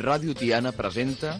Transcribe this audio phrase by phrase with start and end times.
[0.00, 1.34] Ràdio Tiana presenta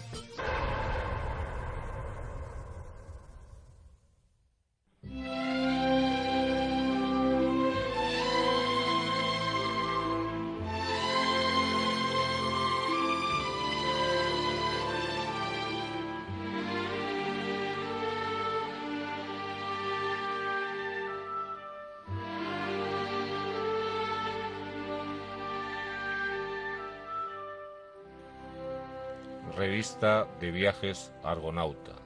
[29.80, 31.99] Revista de Viajes Argonauta.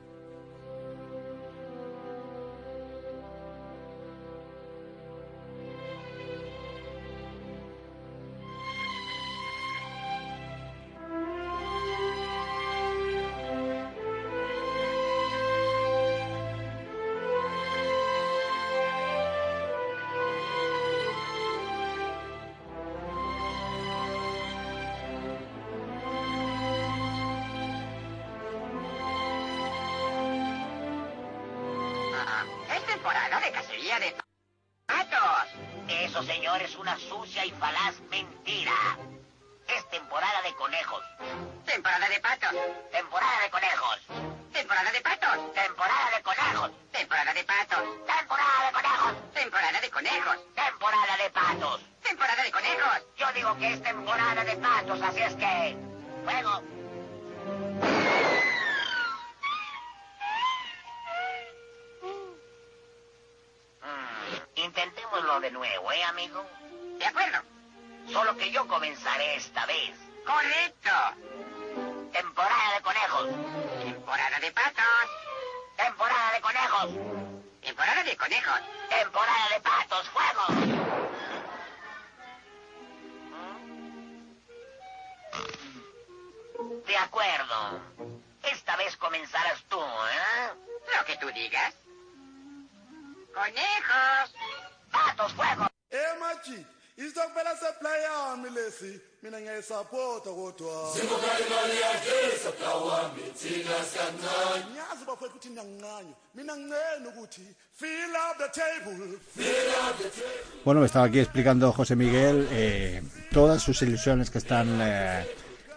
[42.36, 42.60] Patos.
[42.90, 43.98] Temporada de conejos.
[44.52, 45.54] Temporada de patos.
[45.54, 46.70] Temporada de conejos.
[46.92, 47.84] Temporada de patos.
[48.06, 49.32] Temporada de conejos.
[49.34, 50.38] Temporada de conejos.
[50.54, 51.80] Temporada de patos.
[52.02, 53.02] Temporada de conejos.
[53.16, 55.76] Yo digo que es temporada de patos, así es que...
[56.24, 56.62] Fuego.
[63.82, 66.44] Mm, Intentémoslo de nuevo, ¿eh, amigo?
[66.98, 67.38] De acuerdo.
[68.10, 69.94] Solo que yo comenzaré esta vez.
[70.24, 70.90] Correcto.
[73.24, 75.08] Temporada de patos.
[75.76, 76.90] Temporada de conejos.
[77.62, 78.60] Temporada de conejos.
[78.90, 80.08] Temporada de patos.
[80.10, 80.44] ¡Fuego!
[86.86, 87.80] De acuerdo.
[88.42, 90.50] Esta vez comenzarás tú, ¿eh?
[90.94, 91.74] Lo que tú digas.
[93.32, 94.34] ¡Conejos!
[94.92, 95.66] ¡Patos, fuego!
[95.90, 96.66] Eh machi,
[98.54, 100.72] lesi mina ngiyayisapota kodwa
[104.70, 109.18] ngiyazi bafethu ukuthi niyanginqanya mina ngincene ukuthi fill up the table
[110.64, 115.26] Bueno, me estaba aquí explicando José Miguel eh, todas sus ilusiones que están eh,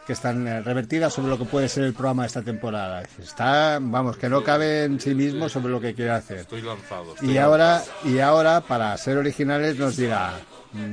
[0.06, 3.04] que están eh, revertidas sobre lo que puede ser el programa de esta temporada.
[3.22, 6.38] Está, vamos, que no cabe en sí mismo sobre lo que quiere hacer.
[6.38, 7.14] Estoy lanzado.
[7.14, 10.40] estoy Y ahora, y ahora, para ser originales, nos dirá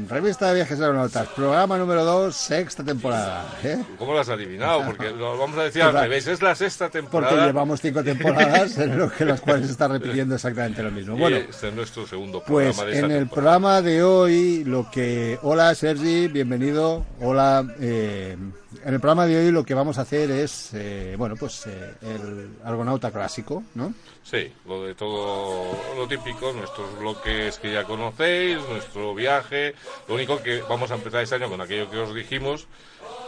[0.09, 3.45] Revista de Viajes Aeronautas, programa número 2, sexta temporada.
[3.65, 3.83] ¿eh?
[3.99, 4.85] ¿Cómo lo has adivinado?
[4.87, 6.27] Porque lo vamos a decir al Pues revés.
[6.29, 7.47] Es la sexta Porque temporada.
[7.47, 11.17] llevamos cinco temporadas en lo que las cuales se está repitiendo exactamente lo mismo.
[11.25, 13.35] Bueno, este es nuestro segundo Pues programa de en el temporada.
[13.35, 15.39] programa de hoy, lo que.
[15.43, 17.05] Hola Sergi, bienvenido.
[17.21, 17.67] Hola.
[17.81, 18.37] eh,
[18.83, 21.95] en el programa de hoy lo que vamos a hacer es, eh, bueno, pues eh,
[22.03, 23.95] el Argonauta clásico, ¿no?
[24.23, 29.75] Sí, lo de todo lo típico, nuestros bloques que ya conocéis, nuestro viaje.
[30.09, 32.67] Lo único que vamos a empezar este año con aquello que os dijimos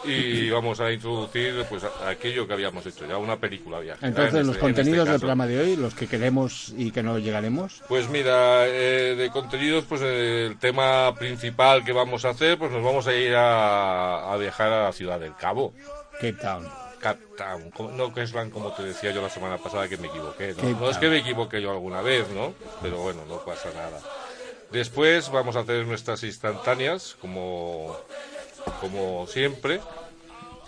[0.05, 4.07] y vamos a introducir pues aquello que habíamos hecho ya, una película viaje.
[4.07, 6.91] Entonces, En los este- en este contenidos del programa de hoy, los que queremos y
[6.91, 7.83] que no llegaremos.
[7.89, 12.83] Pues mira, eh, de contenidos, pues el tema principal que vamos a hacer, pues nos
[12.85, 15.73] vamos a ir a, a viajar a la ciudad del Cabo.
[16.15, 16.69] Cape Town.
[16.99, 20.81] Cape Town, no Queensland como te decía yo la semana pasada que me equivoqué, ¿no?
[20.81, 22.55] No es que me equivoqué yo alguna vez, ¿no?
[22.83, 24.01] Pero bueno, no pasa nada.
[24.73, 27.97] Después vamos a hacer nuestras instantáneas, como,
[28.81, 29.81] como siempre.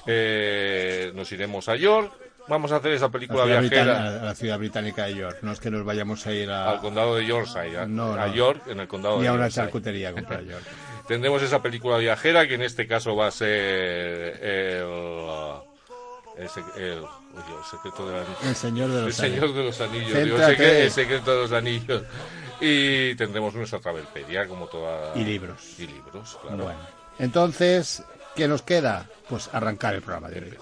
[0.06, 2.12] Eh, nos iremos a York.
[2.48, 5.38] Vamos a hacer esa La película viajera británica, la ciudad británica de York.
[5.42, 8.28] No es que nos vayamos a ir a, al condado de Yorkshire, a, No, a.
[8.28, 10.64] York, en el condado ni de a una charcutería a comprar York.
[11.08, 14.86] Tendremos esa película viajera que en este caso va a ser el,
[16.38, 17.04] el, el-
[17.38, 19.54] el secreto de la- El Señor de el los Señor Anillos.
[19.56, 22.02] de los Anillos, digo, el, el secreto de los anillos.
[22.60, 25.78] Y tendremos nuestra travelpedia como toda Y libros.
[25.78, 26.64] y libros, claro.
[26.64, 26.78] Bueno,
[27.18, 28.02] entonces,
[28.36, 29.08] ¿qué nos queda?
[29.28, 30.58] Pues arrancar el programa de hoy.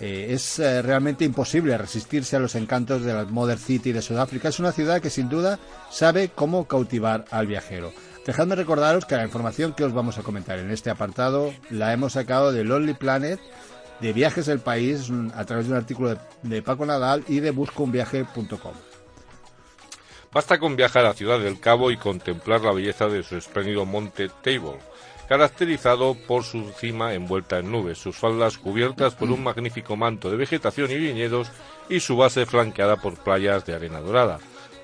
[0.00, 4.48] Eh, es eh, realmente imposible resistirse a los encantos de la Mother City de Sudáfrica.
[4.48, 5.58] Es una ciudad que sin duda
[5.90, 7.92] sabe cómo cautivar al viajero.
[8.28, 12.12] Dejadme recordaros que la información que os vamos a comentar en este apartado la hemos
[12.12, 13.40] sacado de Lonely Planet,
[14.00, 17.52] de Viajes del País, a través de un artículo de, de Paco Nadal y de
[17.52, 18.74] buscounviaje.com.
[20.30, 24.28] Basta con viajar a Ciudad del Cabo y contemplar la belleza de su espléndido monte
[24.28, 24.78] Table,
[25.26, 30.36] caracterizado por su cima envuelta en nubes, sus faldas cubiertas por un magnífico manto de
[30.36, 31.50] vegetación y viñedos
[31.88, 34.38] y su base flanqueada por playas de arena dorada.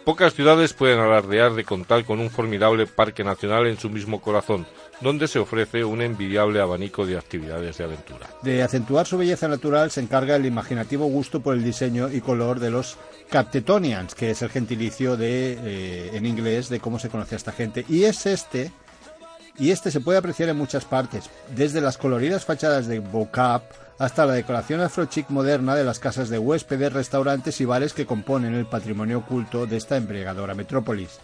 [0.04, 4.66] Pocas ciudades pueden alardear de contar con un formidable parque nacional en su mismo corazón,
[5.00, 8.28] donde se ofrece un envidiable abanico de actividades de aventura.
[8.42, 12.60] De acentuar su belleza natural se encarga el imaginativo gusto por el diseño y color
[12.60, 12.98] de los
[13.30, 17.52] Captetonians, que es el gentilicio de, eh, en inglés de cómo se conoce a esta
[17.52, 17.86] gente.
[17.88, 18.72] Y es este,
[19.58, 23.62] y este se puede apreciar en muchas partes, desde las coloridas fachadas de Bocap
[23.98, 28.54] hasta la decoración afrochic moderna de las casas de huéspedes, restaurantes y bares que componen
[28.54, 31.20] el patrimonio oculto de esta embriagadora metrópolis.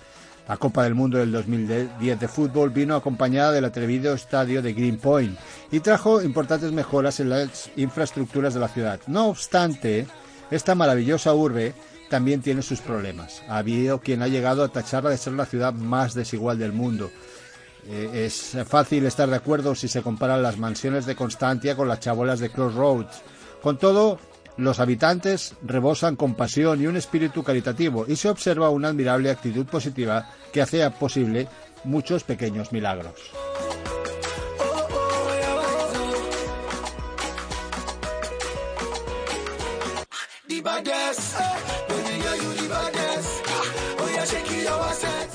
[0.49, 5.39] La Copa del Mundo del 2010 de fútbol vino acompañada del atrevido estadio de Greenpoint
[5.71, 9.01] y trajo importantes mejoras en las infraestructuras de la ciudad.
[9.07, 10.07] No obstante,
[10.51, 11.75] esta maravillosa urbe
[12.09, 13.43] también tiene sus problemas.
[13.49, 17.11] Ha habido quien ha llegado a tacharla de ser la ciudad más desigual del mundo.
[17.87, 22.01] Eh, es fácil estar de acuerdo si se comparan las mansiones de Constantia con las
[22.01, 23.23] chabolas de Crossroads.
[23.63, 24.19] Con todo,
[24.57, 30.29] los habitantes rebosan compasión y un espíritu caritativo y se observa una admirable actitud positiva
[30.53, 31.49] que hace posible
[31.85, 33.15] muchos pequeños milagros.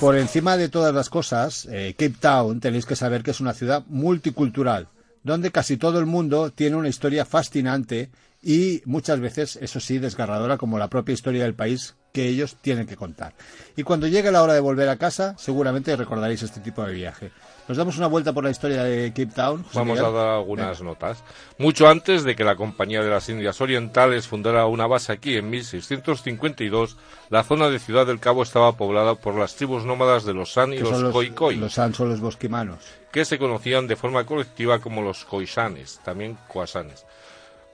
[0.00, 3.54] Por encima de todas las cosas, eh, Cape Town tenéis que saber que es una
[3.54, 4.88] ciudad multicultural,
[5.22, 8.10] donde casi todo el mundo tiene una historia fascinante
[8.42, 12.86] y muchas veces, eso sí, desgarradora como la propia historia del país que ellos tienen
[12.86, 13.32] que contar.
[13.74, 17.32] Y cuando llegue la hora de volver a casa, seguramente recordaréis este tipo de viaje.
[17.68, 19.64] Nos damos una vuelta por la historia de Cape Town.
[19.64, 20.14] José Vamos Miguel.
[20.14, 21.24] a dar algunas notas.
[21.58, 25.50] Mucho antes de que la Compañía de las Indias Orientales fundara una base aquí en
[25.50, 26.96] 1652,
[27.30, 30.72] la zona de Ciudad del Cabo estaba poblada por las tribus nómadas de los San
[30.72, 32.78] y los, Khoikhoi, los San son los bosquimanos.
[33.10, 37.04] que se conocían de forma colectiva como los Khoisanes, también Khoisanes.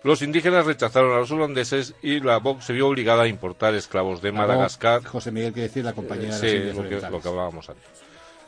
[0.04, 4.20] Los indígenas rechazaron a los holandeses y la BOC se vio obligada a importar esclavos
[4.22, 7.20] de Madagascar, José Miguel quiere decir la compañía de Sí, las Indias lo que, lo
[7.20, 7.84] que hablábamos antes.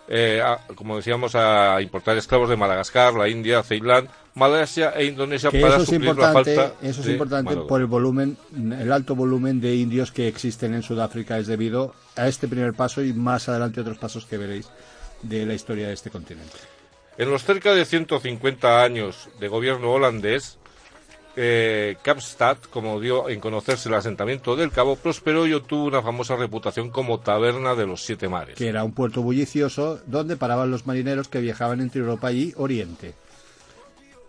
[0.08, 5.50] Eh, a- como decíamos, a importar esclavos de Madagascar, la India, Ceilán, Malasia e Indonesia
[5.50, 8.36] Que para eso es suplir la falta eso es de importante por el volumen,
[8.78, 13.02] el alto volumen de indios que existen en Sudáfrica es debido a este primer paso
[13.02, 14.68] y más adelante otros pasos que veréis
[15.22, 16.52] de la historia de este continente.
[17.16, 20.58] En los cerca de 150 años de gobierno holandés,
[21.36, 26.36] eh, Kapstad, como dio en conocerse el asentamiento del Cabo, prosperó y obtuvo una famosa
[26.36, 28.56] reputación como taberna de los siete mares.
[28.56, 33.14] que era un puerto bullicioso donde paraban los marineros que viajaban entre Europa y Oriente.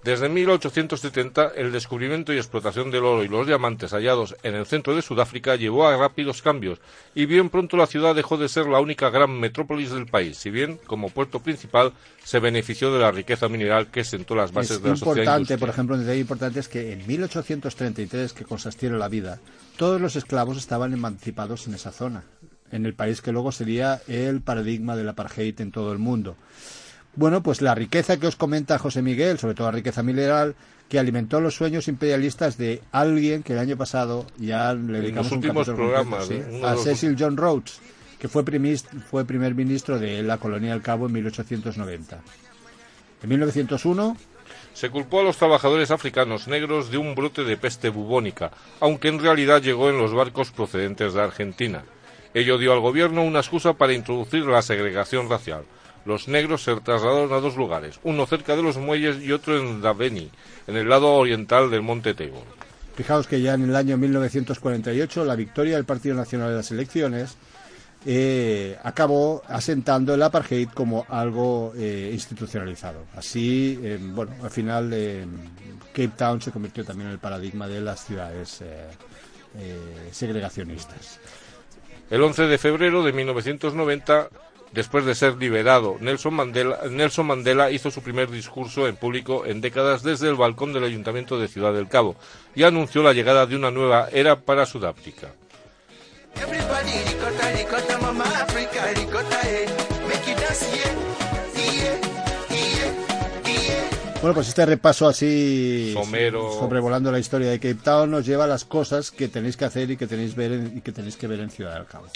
[0.05, 4.95] Desde 1870, el descubrimiento y explotación del oro y los diamantes hallados en el centro
[4.95, 6.79] de Sudáfrica llevó a rápidos cambios,
[7.15, 10.51] y bien pronto la ciudad dejó de ser la única gran metrópolis del país, si
[10.51, 11.91] bien, como puerto principal,
[12.23, 15.57] se benefició de la riqueza mineral que sentó las bases es de la sociedad importante,
[15.57, 19.39] por ejemplo, un detalle importante es que en 1833, que consistiera la vida,
[19.75, 22.25] todos los esclavos estaban emancipados en esa zona,
[22.71, 26.35] en el país que luego sería el paradigma del apartheid en todo el mundo.
[27.15, 30.55] Bueno, pues la riqueza que os comenta José Miguel, sobre todo la riqueza mineral,
[30.89, 35.37] que alimentó los sueños imperialistas de alguien que el año pasado ya le dedicamos un
[35.37, 36.61] últimos capítulo programas, ¿eh?
[36.63, 37.79] a los Cecil John Rhodes,
[38.19, 38.43] que fue,
[39.09, 42.21] fue primer ministro de la colonia del Cabo en 1890.
[43.23, 44.17] En 1901
[44.73, 49.19] Se culpó a los trabajadores africanos negros de un brote de peste bubónica, aunque en
[49.19, 51.83] realidad llegó en los barcos procedentes de Argentina.
[52.33, 55.63] Ello dio al gobierno una excusa para introducir la segregación racial.
[56.05, 59.81] Los negros se trasladaron a dos lugares, uno cerca de los muelles y otro en
[59.81, 60.29] Daveni,
[60.67, 62.43] en el lado oriental del monte Tabor.
[62.95, 67.35] Fijaos que ya en el año 1948 la victoria del Partido Nacional en las elecciones
[68.05, 73.05] eh, acabó asentando el apartheid como algo eh, institucionalizado.
[73.15, 75.25] Así, eh, bueno, al final eh,
[75.91, 78.63] Cape Town se convirtió también en el paradigma de las ciudades
[80.11, 81.19] segregacionistas.
[82.09, 84.29] El 11 de febrero de 1990,
[84.75, 89.61] después de ser liberado, Nelson Mandela, Nelson Mandela hizo su primer discurso en público en
[89.61, 92.15] décadas desde el balcón del Ayuntamiento de Ciudad del Cabo
[92.53, 95.29] y anunció la llegada de una nueva era para Sudáfrica.
[104.21, 106.51] Bueno, pues este repaso así Somero.
[106.57, 109.91] sobrevolando la historia de Cape Town nos lleva a las cosas que tenéis que hacer
[109.91, 112.07] y que tenéis ver en- y que tenéis que ver en Ciudad del Cabo.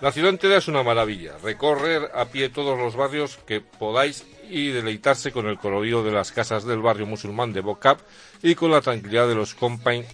[0.00, 1.32] La ciudad entera es una maravilla.
[1.42, 6.32] Recorrer a pie todos los barrios que podáis y deleitarse con el colorido de las
[6.32, 8.00] casas del barrio musulmán de Bocap
[8.42, 10.04] y con la tranquilidad de los Company,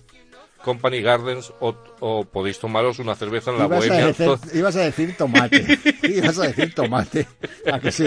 [0.62, 4.06] Company Gardens o, o podéis tomaros una cerveza en la Ibas a, bohemia.
[4.06, 5.78] decir, ibas a decir tomate.
[6.04, 7.26] ibas a decir tomate.
[7.70, 8.06] ¿A que sí?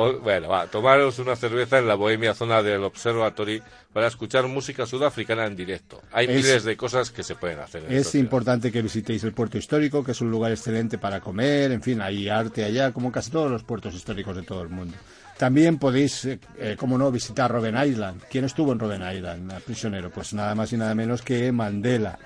[0.00, 3.60] O- bueno, va, tomaros una cerveza en la bohemia zona del Observatory
[3.92, 6.00] para escuchar música sudafricana en directo.
[6.12, 7.82] Hay Es- miles de cosas que se pueden hacer.
[7.84, 11.72] En Es importante que visitéis el puerto histórico, que es un lugar excelente para comer,
[11.72, 14.96] en fin, hay arte allá, como casi todos los puertos históricos de todo el mundo.
[15.36, 18.22] También podéis, eh, eh, como no, visitar Robben Island.
[18.30, 20.10] ¿Quién estuvo en Robben Island, prisionero?
[20.10, 22.18] Pues nada más y nada menos que Mandela.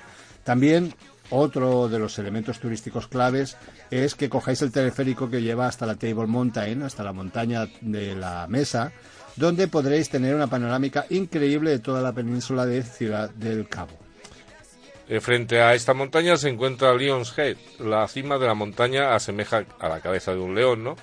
[0.44, 0.94] También
[1.32, 3.56] otro de los elementos turísticos claves
[3.90, 8.14] es que cojáis el teleférico que lleva hasta la Table Mountain, hasta la montaña de
[8.14, 8.92] la Mesa,
[9.36, 13.98] donde podréis tener una panorámica increíble de toda la península de Ciudad del Cabo.
[15.08, 17.56] Eh, frente a esta montaña se encuentra Leon's Head.
[17.80, 20.96] La cima de la montaña asemeja a la cabeza de un león, ¿no?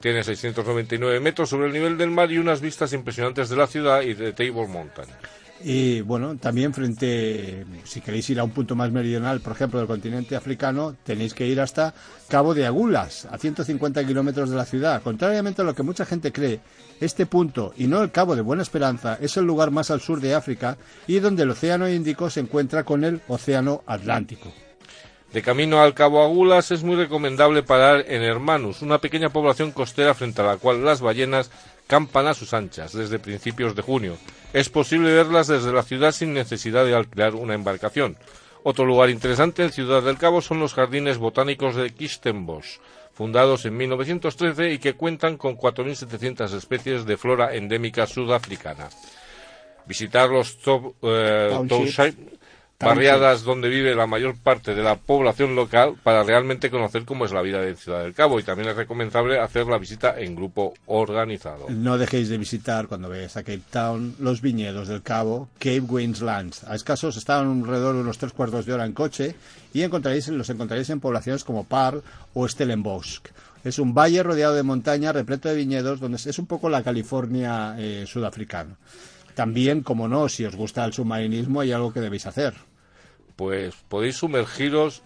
[0.00, 4.02] Tiene 699 metros sobre el nivel del mar y unas vistas impresionantes de la ciudad
[4.02, 5.08] y de Table Mountain.
[5.64, 9.88] Y bueno, también frente, si queréis ir a un punto más meridional, por ejemplo, del
[9.88, 11.94] continente africano, tenéis que ir hasta
[12.28, 15.02] Cabo de Agulas, a 150 kilómetros de la ciudad.
[15.02, 16.60] Contrariamente a lo que mucha gente cree,
[17.00, 20.20] este punto, y no el Cabo de Buena Esperanza, es el lugar más al sur
[20.20, 24.52] de África y donde el Océano Índico se encuentra con el Océano Atlántico.
[25.32, 30.14] De camino al Cabo Agulas es muy recomendable parar en Hermanus, una pequeña población costera
[30.14, 31.50] frente a la cual las ballenas
[31.86, 34.16] campan a sus anchas desde principios de junio.
[34.52, 38.16] Es posible verlas desde la ciudad sin necesidad de alquilar una embarcación.
[38.62, 42.78] Otro lugar interesante en Ciudad del Cabo son los jardines botánicos de Kistenbosch,
[43.12, 48.88] fundados en 1913 y que cuentan con 4.700 especies de flora endémica sudafricana.
[49.86, 52.16] Visitar los top, eh, township-
[52.78, 57.32] barriadas donde vive la mayor parte de la población local para realmente conocer cómo es
[57.32, 60.74] la vida de Ciudad del Cabo y también es recomendable hacer la visita en grupo
[60.86, 61.66] organizado.
[61.70, 66.64] No dejéis de visitar cuando veáis a Cape Town los viñedos del Cabo, Cape Queenslands.
[66.64, 69.34] A escasos están alrededor de unos tres cuartos de hora en coche
[69.72, 72.02] y encontraréis, los encontraréis en poblaciones como Parl
[72.34, 73.20] o Stellenbosch.
[73.64, 77.74] Es un valle rodeado de montaña repleto de viñedos donde es un poco la California
[77.78, 78.76] eh, sudafricana.
[79.36, 82.54] También, como no, si os gusta el submarinismo hay algo que debéis hacer.
[83.36, 85.02] Pues podéis sumergiros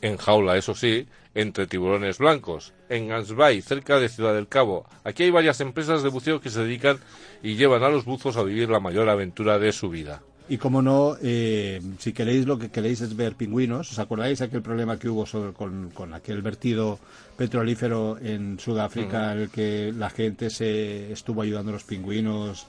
[0.00, 4.86] en jaula, eso sí, entre tiburones blancos, en Gansbay, cerca de Ciudad del Cabo.
[5.02, 6.98] Aquí hay varias empresas de buceo que se dedican
[7.42, 10.22] y llevan a los buzos a vivir la mayor aventura de su vida.
[10.48, 14.62] Y como no, eh, si queréis lo que queréis es ver pingüinos, ¿os acordáis aquel
[14.62, 17.00] problema que hubo sobre, con, con aquel vertido
[17.36, 22.68] petrolífero en Sudáfrica en el que la gente se estuvo ayudando a los pingüinos?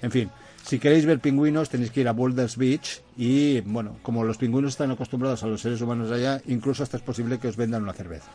[0.00, 0.30] En fin,
[0.64, 4.72] si queréis ver pingüinos tenéis que ir a Boulders Beach y, bueno, como los pingüinos
[4.72, 7.92] están acostumbrados a los seres humanos allá, incluso hasta es posible que os vendan una
[7.92, 8.30] cerveza.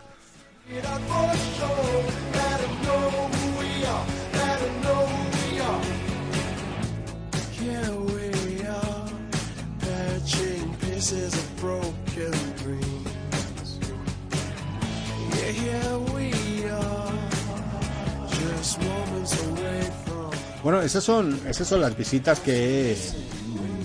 [20.63, 22.95] Bueno, esas son, esas son las visitas que,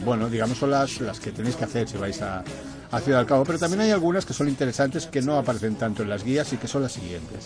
[0.04, 2.42] bueno, digamos son las, las que tenéis que hacer si vais a,
[2.90, 6.02] a Ciudad del Cabo, pero también hay algunas que son interesantes que no aparecen tanto
[6.02, 7.44] en las guías y que son las siguientes.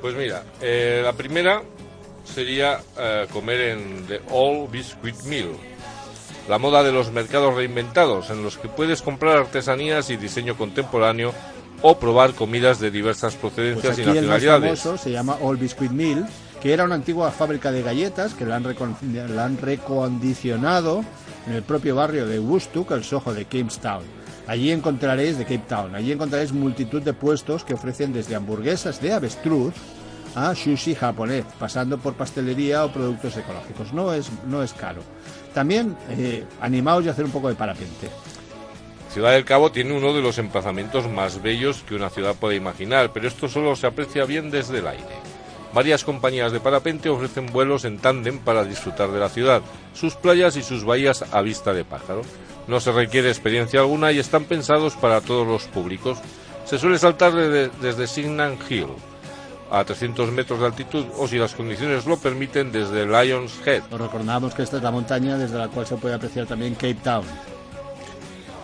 [0.00, 1.62] Pues mira, eh, la primera
[2.24, 5.50] sería eh, comer en The All Biscuit Mill,
[6.48, 11.34] la moda de los mercados reinventados, en los que puedes comprar artesanías y diseño contemporáneo
[11.82, 14.80] o probar comidas de diversas Pues procedencias y aquí el más nacionalidades.
[14.80, 16.24] famoso se llama All Biscuit Mill
[16.60, 18.64] que era una antigua fábrica de galletas que la han,
[19.34, 21.04] la han recondicionado
[21.46, 24.04] en el propio barrio de Woodstock, el Soho de Cape Town.
[24.46, 29.12] Allí encontraréis de Cape Town, allí encontraréis multitud de puestos que ofrecen desde hamburguesas de
[29.12, 29.74] avestruz
[30.34, 33.92] a sushi japonés, pasando por pastelería o productos ecológicos.
[33.92, 35.02] No es, no es caro.
[35.52, 38.08] También eh, animaos y hacer un poco de parapente.
[39.12, 43.12] Ciudad del Cabo tiene uno de los emplazamientos más bellos que una ciudad puede imaginar,
[43.12, 45.27] pero esto solo se aprecia bien desde el aire.
[45.72, 49.60] Varias compañías de parapente ofrecen vuelos en tándem para disfrutar de la ciudad,
[49.94, 52.22] sus playas y sus bahías a vista de pájaro.
[52.66, 56.18] No se requiere experiencia alguna y están pensados para todos los públicos.
[56.64, 58.88] Se suele saltar de- desde Signan Hill
[59.70, 63.82] a 300 metros de altitud o si las condiciones lo permiten desde Lions Head.
[63.90, 66.94] Os recordamos que esta es la montaña desde la cual se puede apreciar también Cape
[67.04, 67.24] Town.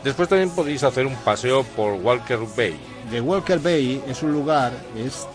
[0.02, 2.76] Después también podéis hacer un paseo por Walker Bay.
[3.10, 5.26] The Walker Bay es un lugar, es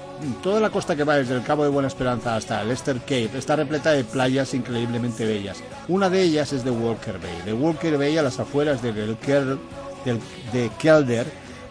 [0.43, 3.55] toda la costa que va desde el Cabo de Buena Esperanza hasta Lester Cape está
[3.55, 5.63] repleta de playas increíblemente bellas.
[5.87, 7.41] Una de ellas es The Walker Bay.
[7.45, 9.57] The Walker Bay a las afueras de, Ker-
[10.05, 10.19] del-
[10.53, 11.25] de Kelder,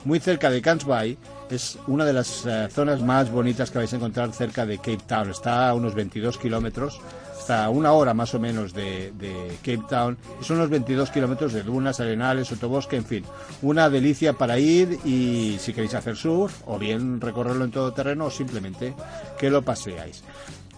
[0.04, 1.18] muy cerca de Cans Bay,
[1.50, 5.00] es una de las eh, zonas más bonitas que vais a encontrar cerca de Cape
[5.06, 5.30] Town.
[5.30, 7.00] Está a unos 22 kilómetros,
[7.48, 11.08] está a una hora más o menos de, de Cape Town y son unos 22
[11.08, 13.24] kilómetros de dunas, arenales, sotobosque, en fin.
[13.62, 18.26] Una delicia para ir y si queréis hacer surf o bien recorrerlo en todo terreno
[18.26, 18.92] o simplemente
[19.38, 20.22] que lo paseáis.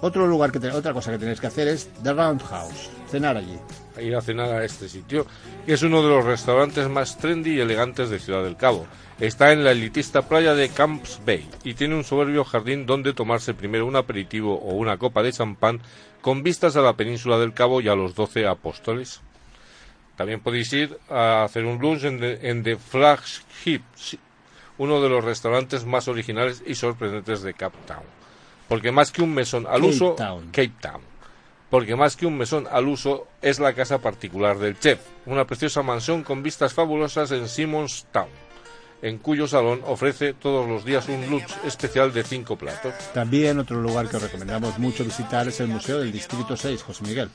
[0.02, 3.58] Otro lugar que otra cosa que tenéis que hacer es The Roundhouse, cenar allí.
[4.00, 5.26] ir a cenar a este sitio,
[5.66, 8.86] que es uno de los restaurantes más trendy y elegantes de Ciudad del Cabo.
[9.18, 13.52] Está en la elitista playa de Camps Bay y tiene un soberbio jardín donde tomarse
[13.52, 15.82] primero un aperitivo o una copa de champán
[16.22, 19.20] con vistas a la península del Cabo y a los doce apóstoles.
[20.16, 23.82] También podéis ir a hacer un lunch en The, en The Flagship,
[24.78, 28.19] uno de los restaurantes más originales y sorprendentes de Cape Town.
[28.70, 30.46] Porque más que un mesón al Cape uso, Town.
[30.52, 31.00] Cape Town.
[31.70, 35.82] Porque más que un mesón al uso es la casa particular del chef, una preciosa
[35.82, 38.28] mansión con vistas fabulosas en Simmons Town,
[39.02, 42.94] en cuyo salón ofrece todos los días un lunch especial de cinco platos.
[43.12, 47.02] También otro lugar que os recomendamos mucho visitar es el Museo del Distrito 6, José
[47.02, 47.28] Miguel.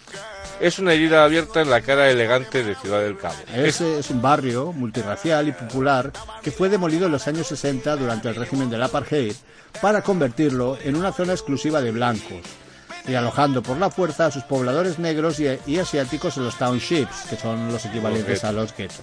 [0.62, 3.36] Es una herida abierta en la cara elegante de Ciudad del Cabo.
[3.54, 8.30] Ese es un barrio multirracial y popular que fue demolido en los años 60 durante
[8.30, 9.36] el régimen del apartheid
[9.82, 12.42] para convertirlo en una zona exclusiva de blancos
[13.08, 17.26] y alojando por la fuerza a sus pobladores negros y, y asiáticos en los townships,
[17.30, 19.02] que son los equivalentes a los guetos.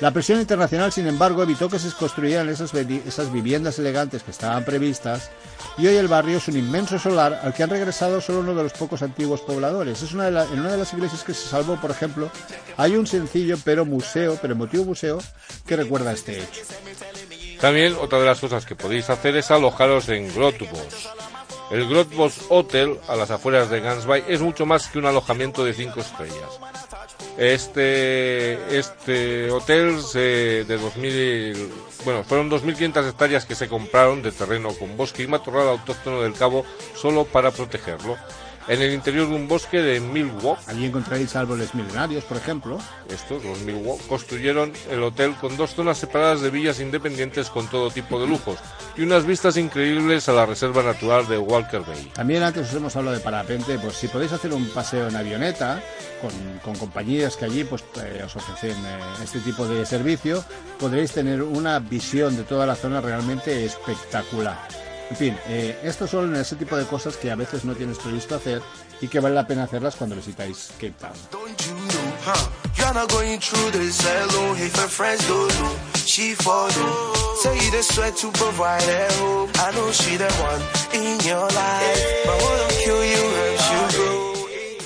[0.00, 4.64] La presión internacional, sin embargo, evitó que se construyeran esas, esas viviendas elegantes que estaban
[4.64, 5.30] previstas
[5.76, 8.62] y hoy el barrio es un inmenso solar al que han regresado solo uno de
[8.62, 10.00] los pocos antiguos pobladores.
[10.02, 12.30] Es una de la- en una de las iglesias que se salvó, por ejemplo,
[12.78, 15.18] hay un sencillo pero museo, pero emotivo museo
[15.66, 16.62] que recuerda este hecho.
[17.60, 21.10] También otra de las cosas que podéis hacer es alojaros en Grotbos.
[21.70, 25.72] El Grotbos Hotel, a las afueras de Gansby, es mucho más que un alojamiento de
[25.72, 26.58] cinco estrellas.
[27.36, 31.72] Este, este hotel se, de 2000,
[32.04, 36.34] bueno, fueron 2.500 hectáreas que se compraron de terreno con bosque y matorral autóctono del
[36.34, 36.64] Cabo
[36.96, 38.16] solo para protegerlo.
[38.68, 42.78] En el interior de un bosque de Milwaukee, Allí encontraréis árboles milenarios, por ejemplo.
[43.08, 47.90] estos, los Milwaukee, construyeron el hotel con dos zonas separadas de villas independientes con todo
[47.90, 48.58] tipo de lujos
[48.96, 52.10] y unas vistas increíbles a la reserva natural de Walker Bay.
[52.14, 55.82] También antes os hemos hablado de parapente, pues si podéis hacer un paseo en avioneta
[56.20, 56.30] con,
[56.62, 60.44] con compañías que allí pues eh, os ofrecen eh, este tipo de servicio,
[60.78, 64.58] podréis tener una visión de toda la zona realmente espectacular.
[65.10, 68.36] En fin, eh, estos son ese tipo de cosas que a veces no tienes previsto
[68.36, 68.62] hacer
[69.00, 71.12] y que vale la pena hacerlas cuando visitáis Cape Town.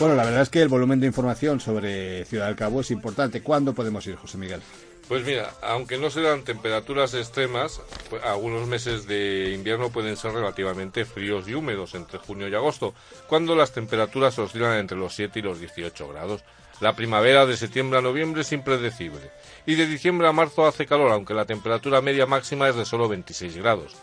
[0.01, 3.43] Bueno, la verdad es que el volumen de información sobre Ciudad del Cabo es importante.
[3.43, 4.61] ¿Cuándo podemos ir, José Miguel?
[5.09, 10.33] Pues mira, aunque no se dan temperaturas extremas, pues, algunos meses de invierno pueden ser
[10.33, 12.95] relativamente fríos y húmedos entre junio y agosto,
[13.27, 16.43] cuando las temperaturas oscilan entre los 7 y los 18 grados.
[16.81, 19.31] La primavera de septiembre a noviembre es impredecible
[19.67, 23.09] y de diciembre a marzo hace calor, aunque la temperatura media máxima es de solo
[23.09, 23.95] 26 grados.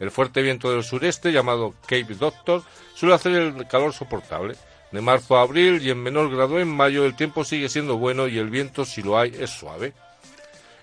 [0.00, 2.62] El fuerte viento del sureste, llamado Cape Doctor,
[2.94, 4.54] suele hacer el calor soportable.
[4.90, 8.28] De marzo a abril y en menor grado en mayo el tiempo sigue siendo bueno
[8.28, 9.92] y el viento, si lo hay, es suave.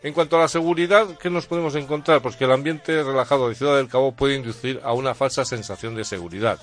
[0.03, 2.21] En cuanto a la seguridad, ¿qué nos podemos encontrar?
[2.21, 5.95] Pues que el ambiente relajado de Ciudad del Cabo puede inducir a una falsa sensación
[5.95, 6.59] de seguridad.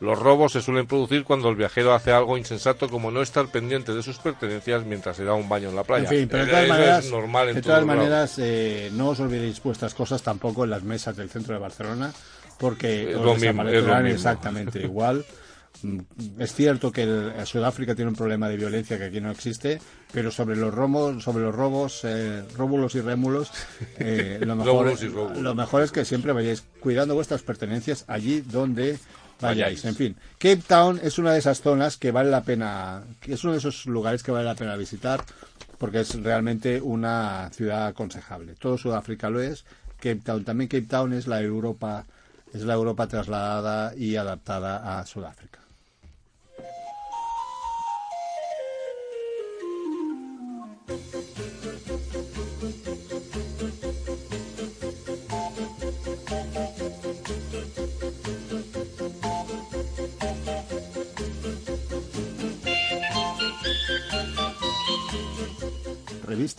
[0.00, 3.92] Los robos se suelen producir cuando el viajero hace algo insensato como no estar pendiente
[3.92, 6.04] de sus pertenencias mientras se da un baño en la playa.
[6.04, 9.08] En fin, pero de Eso todas es maneras, normal en de todas maneras eh, no
[9.10, 12.10] os olvidéis vuestras cosas tampoco en las mesas del centro de Barcelona,
[12.58, 14.08] porque Es os lo mismo, es lo mismo.
[14.08, 15.22] exactamente igual.
[15.82, 15.98] Mm,
[16.38, 20.30] Es cierto que el- Sudáfrica tiene un problema de violencia que aquí no existe, pero
[20.30, 23.50] sobre los robos, sobre los robos, eh, róbulos y rémulos,
[23.98, 28.98] eh, lo, mejor, y lo mejor es que siempre vayáis cuidando vuestras pertenencias allí donde
[29.40, 29.84] vayáis.
[29.84, 33.52] En fin, Cape Town es una de esas zonas que vale la pena, es uno
[33.52, 35.24] de esos lugares que vale la pena visitar
[35.80, 38.54] porque es realmente una ciudad aconsejable.
[38.54, 39.64] Todo Sudáfrica lo es,
[39.96, 40.68] Cape Town también.
[40.68, 42.04] Cape Town es la Europa,
[42.52, 45.59] es la Europa trasladada y adaptada a Sudáfrica.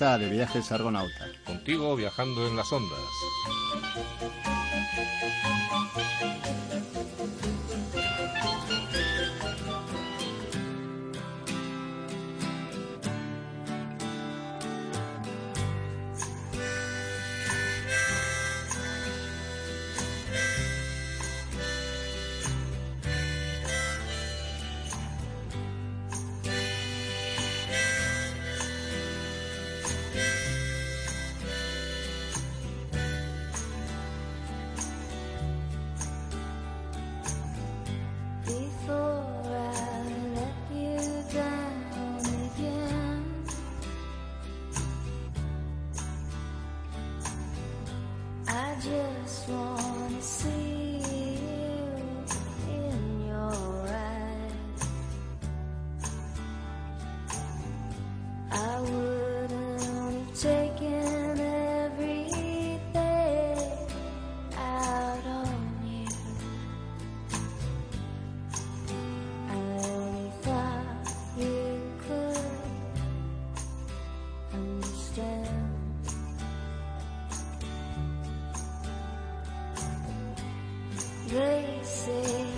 [0.02, 1.28] Revista de viajes Argonauta.
[1.46, 3.00] Contigo viajando en las ondas.
[81.92, 82.51] Say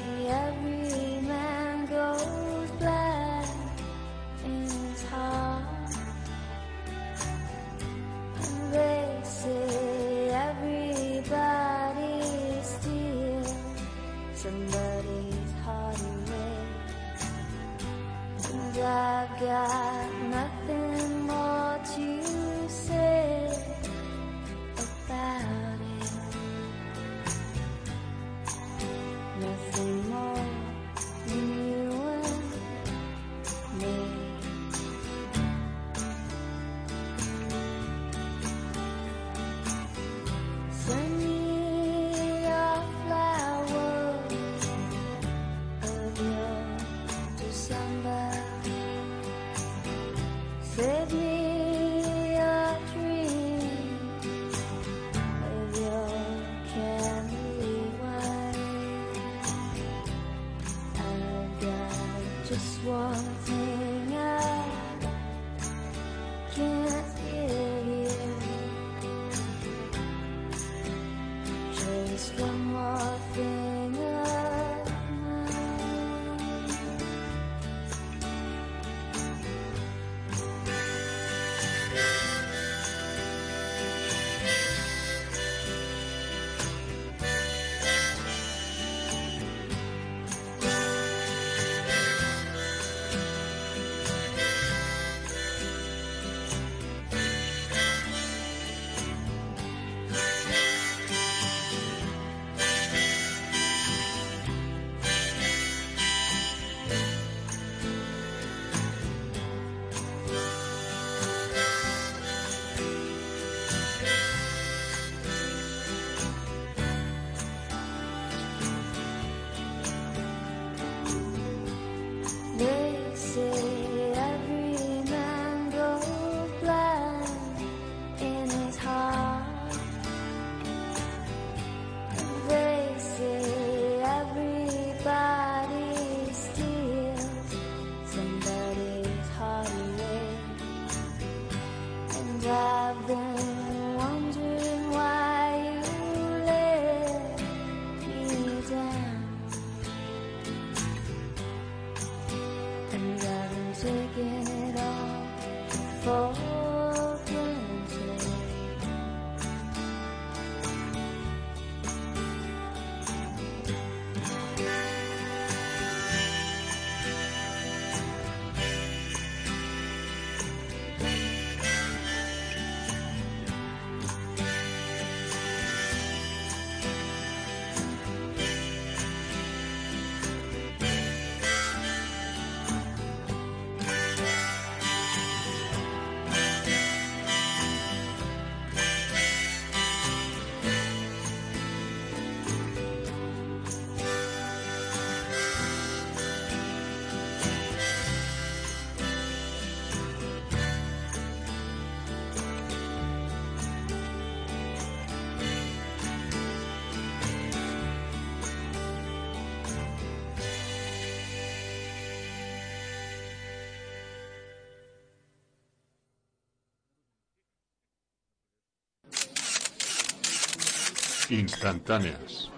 [221.32, 222.52] instantáneas.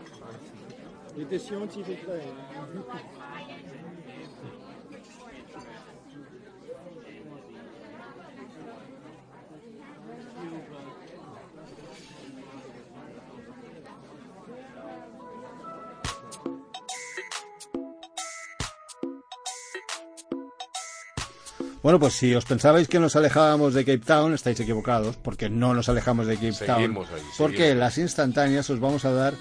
[21.85, 25.75] Bueno, pues si os pensabais que nos alejábamos de Cape Town, estáis equivocados, porque no
[25.75, 27.19] nos alejamos de Cape Seguimos Town.
[27.19, 27.77] ahí, porque seguimos.
[27.77, 29.35] las instantáneas os vamos a dar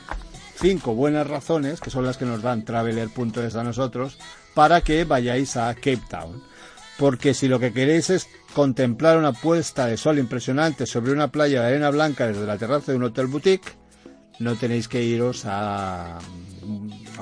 [0.61, 4.19] cinco buenas razones, que son las que nos dan Traveler.es a nosotros,
[4.53, 6.43] para que vayáis a Cape Town.
[6.99, 11.63] Porque si lo que queréis es contemplar una puesta de sol impresionante sobre una playa
[11.63, 13.73] de arena blanca desde la terraza de un hotel boutique,
[14.39, 16.21] no tenéis que iros a, a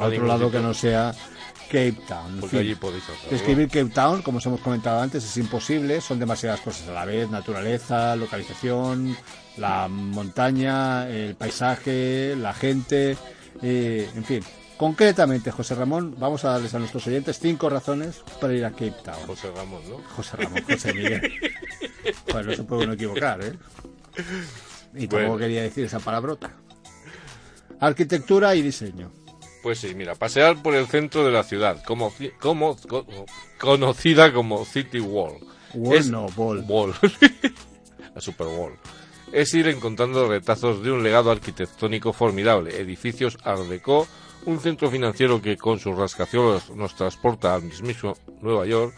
[0.00, 1.14] otro lado que no sea
[1.72, 2.35] Cape Town.
[2.35, 2.61] En Porque fin.
[2.66, 3.30] allí podéis hacerlo.
[3.30, 6.00] Describir Cape Town, como os hemos comentado antes, es imposible.
[6.02, 7.30] Son demasiadas cosas a la vez.
[7.30, 9.16] Naturaleza, localización,
[9.56, 13.16] la montaña, el paisaje, la gente,
[13.62, 14.42] eh, en fin.
[14.76, 18.94] Concretamente, José Ramón, vamos a darles a nuestros oyentes cinco razones para ir a Cape
[19.04, 19.26] Town.
[19.26, 19.98] José Ramón, ¿no?
[20.16, 21.32] José Ramón, José Miguel.
[22.26, 23.52] Pues no se puede uno equivocar, ¿eh?
[24.94, 25.38] Y tampoco Bueno.
[25.38, 26.50] quería decir esa palabrota.
[27.78, 29.12] Arquitectura y diseño.
[29.62, 33.07] Pues sí, mira, pasear por el centro de la ciudad, como, como co-
[33.61, 35.35] conocida como City Wall.
[35.75, 36.64] Wall Es- no, Ball.
[36.68, 36.94] Wall.
[38.14, 38.72] la Super Wall.
[39.33, 44.07] Es ir encontrando retazos de un legado arquitectónico formidable, edificios Art Deco,
[44.44, 48.92] un centro financiero que con sus rascacielos nos transporta al mismísimo Nueva York.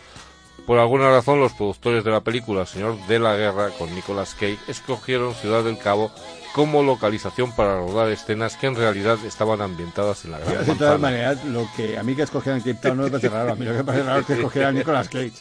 [0.67, 4.59] Por alguna razón, los productores de la película Señor de la Guerra con Nicolas Cage
[4.67, 6.11] escogieron Ciudad del Cabo
[6.55, 11.01] como localización para rodar escenas que en realidad estaban ambientadas en la Gran De todas
[11.01, 13.53] maneras, lo que a mí que escogieran Cape Town no me parece raro.
[13.53, 15.33] A mí lo que me parece raro es que escogieran Nicolas Cage.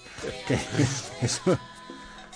[0.47, 0.55] Que
[1.21, 1.57] eso,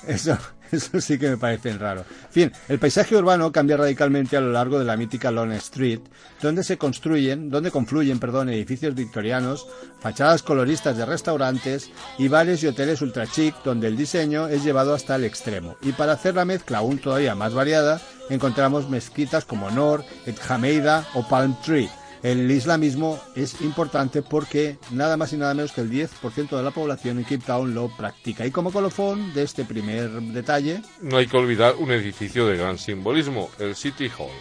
[0.05, 0.37] eso,
[0.71, 2.05] eso sí que me parece raro.
[2.25, 6.01] En fin, el paisaje urbano cambia radicalmente a lo largo de la mítica Lone Street,
[6.41, 9.67] donde se construyen, donde confluyen, perdón, edificios victorianos,
[9.99, 14.93] fachadas coloristas de restaurantes y bares y hoteles ultra chic, donde el diseño es llevado
[14.93, 15.77] hasta el extremo.
[15.81, 21.07] Y para hacer la mezcla aún todavía más variada, encontramos mezquitas como Nor, Et Hameida
[21.13, 21.89] o Palm Tree.
[22.23, 26.71] El islamismo es importante porque nada más y nada menos que el 10% de la
[26.71, 28.45] población en Cape Town lo practica.
[28.45, 32.77] Y como colofón de este primer detalle, No hay que olvidar un edificio de gran
[32.77, 34.31] simbolismo, el City Hall,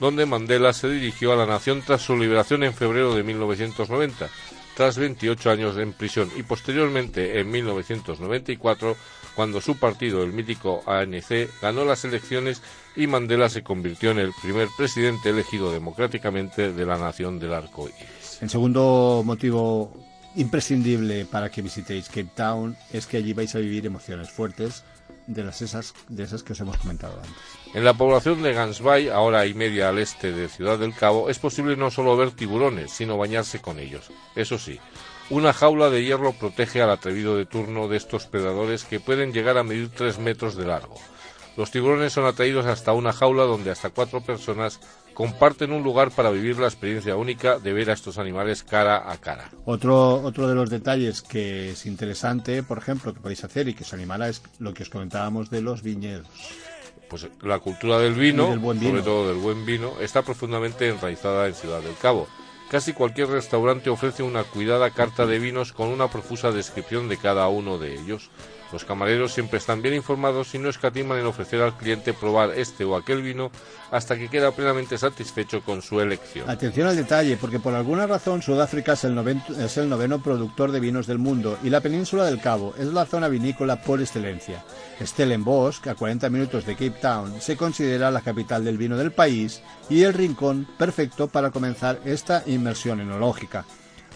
[0.00, 4.28] donde Mandela se dirigió a la nación tras su liberación en febrero de 1990,
[4.74, 8.96] tras 28 años en prisión y posteriormente en 1994,
[9.38, 12.60] cuando su partido, el mítico ANC, ganó las elecciones
[12.96, 17.88] y Mandela se convirtió en el primer presidente elegido democráticamente de la nación del arco
[17.88, 18.42] iris.
[18.42, 19.92] el segundo motivo
[20.34, 24.82] imprescindible para que visitéis Cape Town es que allí vais a vivir emociones fuertes
[25.28, 27.74] de las esas de esas que os hemos comentado antes.
[27.74, 31.30] En la población de Gansby, a hora y media al este de Ciudad del Cabo,
[31.30, 34.10] es posible no solo ver tiburones, sino bañarse con ellos.
[34.34, 34.80] Eso sí,
[35.30, 39.58] una jaula de hierro protege al atrevido de turno de estos predadores que pueden llegar
[39.58, 40.96] a medir 3 metros de largo.
[41.56, 44.78] Los tiburones son atraídos hasta una jaula donde hasta cuatro personas
[45.12, 49.16] comparten un lugar para vivir la experiencia única de ver a estos animales cara a
[49.16, 49.50] cara.
[49.64, 53.82] Otro, otro de los detalles que es interesante, por ejemplo, que podéis hacer y que
[53.82, 56.28] os animará es lo que os comentábamos de los viñedos.
[57.10, 58.90] Pues la cultura del vino, Y del buen vino.
[58.92, 62.28] sobre todo del buen vino, está profundamente enraizada en Ciudad del Cabo.
[62.70, 67.48] Casi cualquier restaurante ofrece una cuidada carta de vinos con una profusa descripción de cada
[67.48, 68.30] uno de ellos.
[68.72, 72.84] Los camareros siempre están bien informados y no escatiman en ofrecer al cliente probar este
[72.84, 73.50] o aquel vino
[73.90, 76.48] hasta que queda plenamente satisfecho con su elección.
[76.50, 79.14] Atención al detalle, porque por alguna razón Sudáfrica es el,
[79.88, 83.80] noveno productor de vinos del mundo y la península del Cabo es la zona vinícola
[83.80, 84.64] por excelencia.
[85.00, 89.62] Stellenbosch, a 40 minutos de Cape Town, se considera la capital del vino del país
[89.88, 93.64] y el rincón perfecto para comenzar esta inmersión enológica.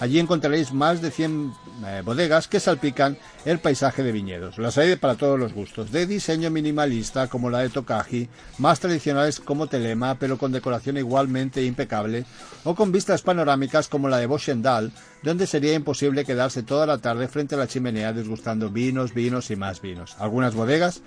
[0.02, 1.54] Allí encontraréis más de 100
[1.86, 4.58] eh, bodegas que salpican el paisaje de viñedos.
[4.58, 9.38] Las hay para todos los gustos, de diseño minimalista como la de Tokaji, más tradicionales
[9.38, 12.24] como Telema, pero con decoración igualmente impecable,
[12.64, 14.90] o con vistas panorámicas como la de Boschendal,
[15.22, 19.54] donde sería imposible quedarse toda la tarde frente a la chimenea disgustando vinos, vinos y
[19.54, 20.16] más vinos.
[20.18, 21.00] Algunas bodegas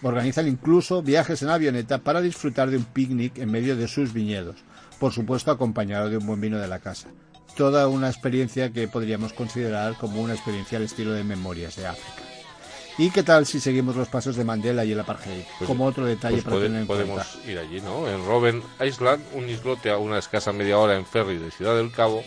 [0.00, 4.56] organizan incluso viajes en avioneta para disfrutar de un picnic en medio de sus viñedos,
[4.98, 7.08] por supuesto acompañado de un buen vino de la casa
[7.56, 12.22] toda una experiencia que podríamos considerar como una experiencia al estilo de Memorias de África.
[12.98, 15.44] ¿Y qué tal si seguimos los pasos de Mandela y el apartheid?
[15.58, 17.50] Pues- como otro detalle Pues para pode- tener en podemos cuenta.
[17.50, 18.06] ir allí, ¿no?
[18.08, 21.92] En Robben Island, un islote a una escasa media hora en ferry de Ciudad del
[21.92, 22.22] Cabo,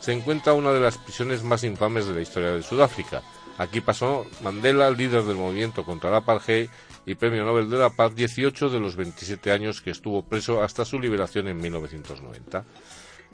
[0.00, 3.22] se encuentra una de las prisiones más infames de la historia de Sudáfrica.
[3.58, 6.68] Aquí pasó Mandela, líder del movimiento contra el apartheid,
[7.06, 10.84] y Premio Nobel de la Paz 18 de los 27 años que estuvo preso hasta
[10.84, 12.64] su liberación en 1990.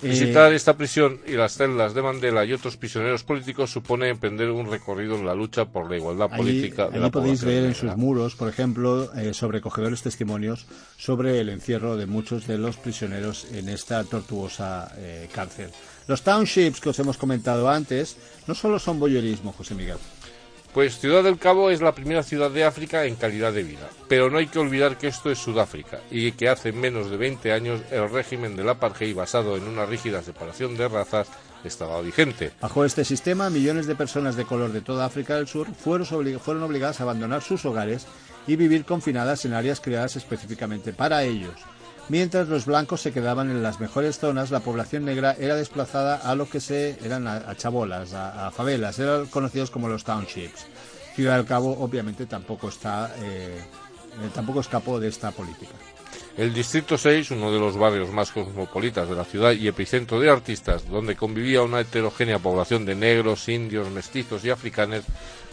[0.02, 4.50] Eh, Visitar esta prisión y las celdas de Mandela y otros prisioneros políticos supone emprender
[4.50, 7.64] un recorrido en la lucha por la igualdad Allí, política de allí la podéis ver
[7.64, 12.76] en sus muros, por ejemplo, eh, sobrecogedores testimonios sobre el encierro de muchos de los
[12.76, 15.70] prisioneros en esta tortuosa eh, cárcel.
[16.06, 19.98] Los townships que os hemos comentado antes no solo son boyerismo, José Miguel.
[20.72, 23.88] Pues Ciudad del Cabo es la primera ciudad de África en calidad de vida.
[24.08, 27.52] Pero no hay que olvidar que esto es Sudáfrica y que hace menos de 20
[27.52, 31.28] años el régimen del apartheid basado en una rígida separación de razas
[31.64, 32.52] estaba vigente.
[32.60, 36.06] Bajo este sistema, millones de personas de color de toda África del Sur fueron,
[36.38, 38.06] fueron obligadas a abandonar sus hogares
[38.46, 41.54] y vivir confinadas en áreas creadas específicamente para ellos.
[42.08, 46.34] Mientras los blancos se quedaban en las mejores zonas, la población negra era desplazada a
[46.34, 50.66] lo que se eran a, chabolas, a, a favelas, eran conocidos como los townships.
[51.14, 55.72] Ciudad del Cabo, obviamente, tampoco está, eh, eh, tampoco escapó de esta política.
[56.36, 60.30] El Distrito 6, uno de los barrios más cosmopolitas de la ciudad y epicentro de
[60.30, 65.02] artistas, donde convivía una heterogénea población de negros, indios, mestizos y africanos,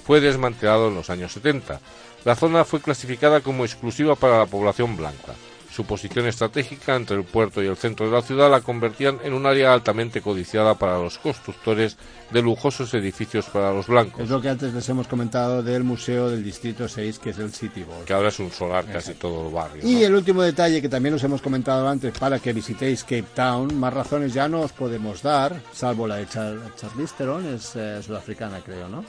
[0.06, 1.82] fue desmantelado en los años 70.
[2.24, 5.34] La zona fue clasificada como exclusiva para la población blanca.
[5.76, 9.34] Su posición estratégica entre el puerto y el centro de la ciudad la convertían en
[9.34, 11.98] un área altamente codiciada para los constructores
[12.32, 16.30] de lujosos edificios para los blancos, Es lo que antes les hemos comentado del Museo
[16.30, 18.06] del Distrito 6, que es el City Board.
[18.06, 19.84] que ahora es un solar casi todo el barrio.
[19.84, 19.90] ¿no?
[19.90, 23.78] Y el último detalle que también os hemos comentado antes para que visitéis Cape Town,
[23.78, 28.02] más razones ya no os podemos dar, salvo la de Char Charlize Theron, es eh,
[28.02, 29.04] sudafricana creo, ¿no?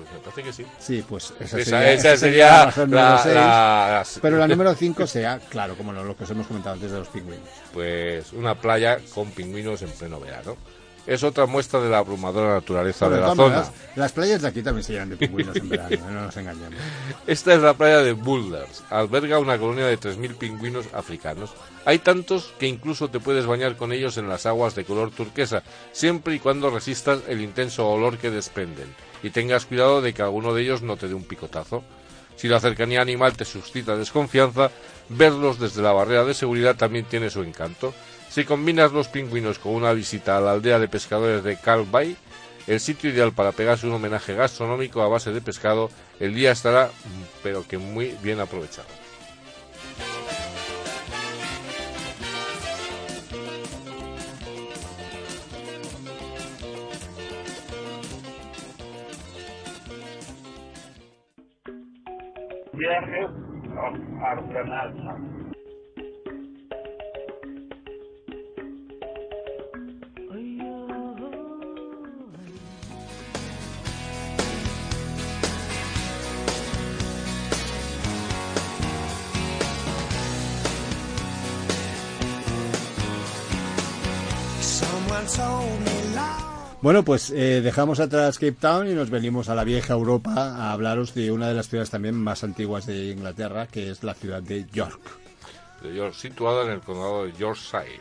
[0.00, 0.66] Pues me parece que sí.
[0.78, 2.72] Sí, pues esa, Esa, sería, esa esa sería
[3.34, 6.90] la Pero la número 5 sea, claro, como no, lo que os hemos comentado antes
[6.90, 7.48] de los pingüinos.
[7.72, 10.56] pues una playa con pingüinos en pleno verano.
[11.06, 13.72] Es otra muestra de la abrumadora naturaleza Bueno, de la zona.
[13.96, 16.00] las playas de aquí también se llenan de pingüinos en verano, ¿eh?
[16.10, 16.74] no nos engañemos.
[17.26, 18.84] Esta es la playa de Boulders.
[18.90, 21.50] Alberga una colonia de 3.000 pingüinos africanos.
[21.86, 25.62] Hay tantos que incluso te puedes bañar con ellos en las aguas de color turquesa,
[25.90, 28.94] siempre y cuando resistas el intenso olor que desprenden.
[29.22, 31.84] Y tengas cuidado de que alguno de ellos no te dé un picotazo.
[32.36, 34.70] Si la cercanía animal te suscita desconfianza,
[35.10, 37.92] verlos desde la barrera de seguridad también tiene su encanto.
[38.30, 42.16] Si combinas los pingüinos con una visita a la aldea de pescadores de Carl Bay,
[42.66, 46.86] el sitio ideal para pegarse un homenaje gastronómico a base de pescado, el día estará,
[46.86, 48.99] mm, pero que muy bien aprovechado.
[62.80, 63.28] Viajes
[64.24, 64.96] artesanales.
[64.96, 65.39] Someone
[86.82, 90.72] Bueno, pues eh, dejamos atrás Cape Town y nos venimos a la vieja Europa a
[90.72, 94.42] hablaros de una de las ciudades también más antiguas de Inglaterra, que es la ciudad
[94.42, 94.98] de York.
[95.82, 98.00] de York, situada en el condado de Yorkshire.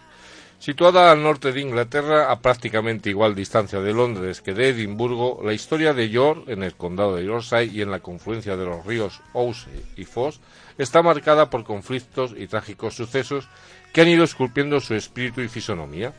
[0.60, 5.52] Situada al norte de Inglaterra, a prácticamente igual distancia de Londres que de Edimburgo, la
[5.52, 9.22] historia de York, en el condado de Yorkshire y en la confluencia de los ríos
[9.34, 9.68] Ouse
[9.98, 10.40] y Foss,
[10.78, 13.50] está marcada por conflictos y trágicos sucesos
[13.92, 16.14] que han ido esculpiendo su espíritu y fisonomía.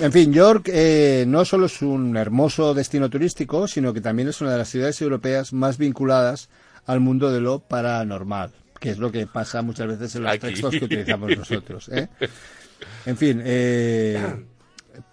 [0.00, 4.40] En fin, York eh, no solo es un hermoso destino turístico, sino que también es
[4.40, 6.48] una de las ciudades europeas más vinculadas
[6.84, 10.48] al mundo de lo paranormal, que es lo que pasa muchas veces en los Aquí.
[10.48, 11.88] textos que utilizamos nosotros.
[11.90, 12.08] ¿eh?
[13.06, 14.20] En fin, eh,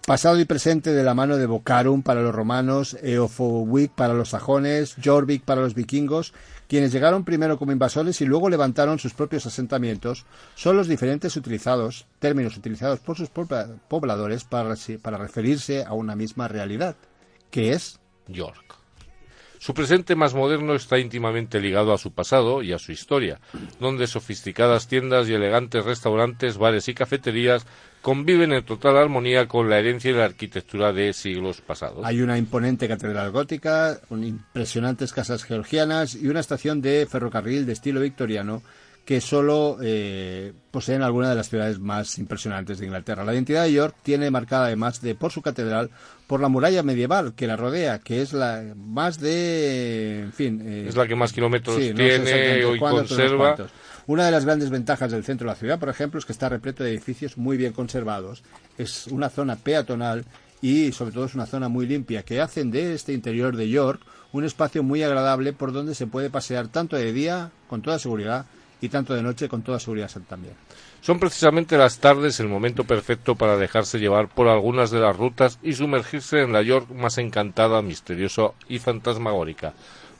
[0.06, 4.96] pasado y presente de la mano de Bocarum para los romanos, Eofowic para los sajones,
[5.02, 6.34] Jorvik para los vikingos,
[6.72, 12.06] quienes llegaron primero como invasores y luego levantaron sus propios asentamientos, son los diferentes utilizados,
[12.18, 16.96] términos utilizados por sus pobla- pobladores para, para referirse a una misma realidad,
[17.50, 18.78] que es York.
[19.62, 23.38] Su presente más moderno está íntimamente ligado a su pasado y a su historia,
[23.78, 27.64] donde sofisticadas tiendas y elegantes restaurantes, bares y cafeterías
[28.00, 32.04] conviven en total armonía con la herencia y la arquitectura de siglos pasados.
[32.04, 38.00] Hay una imponente catedral gótica, impresionantes casas georgianas y una estación de ferrocarril de estilo
[38.00, 38.64] victoriano
[39.04, 43.24] que solo eh, poseen algunas de las ciudades más impresionantes de Inglaterra.
[43.24, 45.90] La identidad de York tiene marcada además de por su catedral,
[46.28, 50.86] por la muralla medieval que la rodea, que es la más de, en fin, eh,
[50.88, 53.56] Es la que más kilómetros sí, no sé tiene cuántos, unos conserva.
[54.06, 56.48] Una de las grandes ventajas del centro de la ciudad, por ejemplo, es que está
[56.48, 58.42] repleto de edificios muy bien conservados.
[58.78, 60.24] Es una zona peatonal
[60.60, 64.00] y sobre todo es una zona muy limpia que hacen de este interior de York
[64.32, 68.46] un espacio muy agradable por donde se puede pasear tanto de día con toda seguridad
[68.82, 70.54] y tanto de noche con toda seguridad también.
[71.00, 75.58] Son precisamente las tardes el momento perfecto para dejarse llevar por algunas de las rutas
[75.62, 79.72] y sumergirse en la York más encantada, misteriosa y fantasmagórica,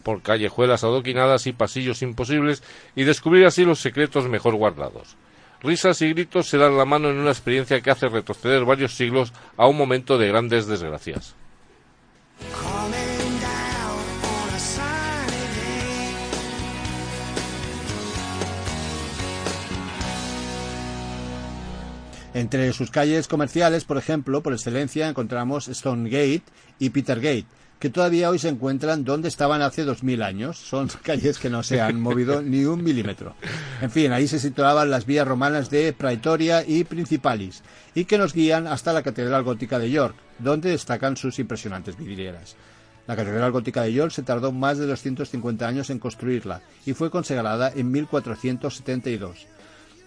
[0.03, 2.63] por callejuelas adoquinadas y pasillos imposibles
[2.97, 5.17] y descubrir así los secretos mejor guardados.
[5.61, 9.33] Risas y gritos se dan la mano en una experiencia que hace retroceder varios siglos
[9.57, 11.35] a un momento de grandes desgracias.
[22.35, 26.43] Entre sus calles comerciales, por ejemplo, por excelencia encontramos Stonegate
[26.79, 27.45] y Petergate,
[27.79, 30.57] que todavía hoy se encuentran donde estaban hace dos mil años.
[30.57, 33.35] Son calles que no se han movido ni un milímetro.
[33.83, 37.63] En fin, ahí se situaban las vías romanas de Praetoria y Principalis,
[37.95, 42.57] y que nos guían hasta la Catedral Gótica de York, donde destacan sus impresionantes vidrieras.
[43.07, 47.11] La Catedral Gótica de York se tardó más de 250 años en construirla y fue
[47.11, 49.49] consagrada en 1472.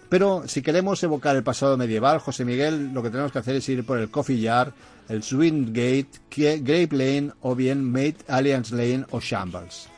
[0.08, 3.68] Pero si queremos evocar el pasado medieval, José Miguel, lo que tenemos que hacer es
[3.68, 4.72] ir por el Coffee Yard,
[5.08, 6.08] el Swing Gate,
[6.60, 9.88] Grape Lane o bien Mate Alliance Lane o Shambles.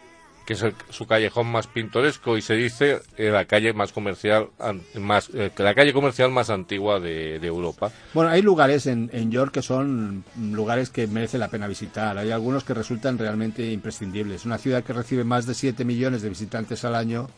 [0.46, 4.48] que es el- su callejón más pintoresco y se dice eh, la calle más comercial
[4.94, 7.92] más eh, la calle comercial más antigua de, de Europa.
[8.14, 12.16] Bueno, hay lugares en, en York que son lugares que merece la pena visitar.
[12.16, 14.46] Hay algunos que resultan realmente imprescindibles.
[14.46, 17.28] Una ciudad que recibe más de 7 millones de visitantes al año,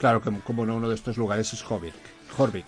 [0.00, 1.94] claro que como no uno de estos lugares es Jorvik.
[2.36, 2.66] Jorvik.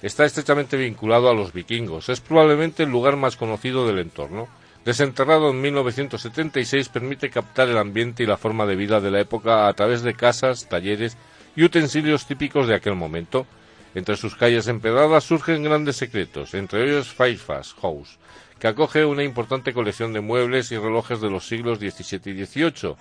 [0.00, 2.08] Está estrechamente vinculado a los vikingos.
[2.08, 4.48] Es probablemente el lugar más conocido del entorno.
[4.84, 9.68] Desenterrado en 1976 permite captar el ambiente y la forma de vida de la época
[9.68, 11.16] a través de casas, talleres
[11.54, 13.46] y utensilios típicos de aquel momento.
[13.94, 18.18] Entre sus calles empedradas surgen grandes secretos, entre ellos Fairfax House,
[18.58, 22.96] que acoge una importante colección de muebles y relojes de los siglos XVII y XVIII.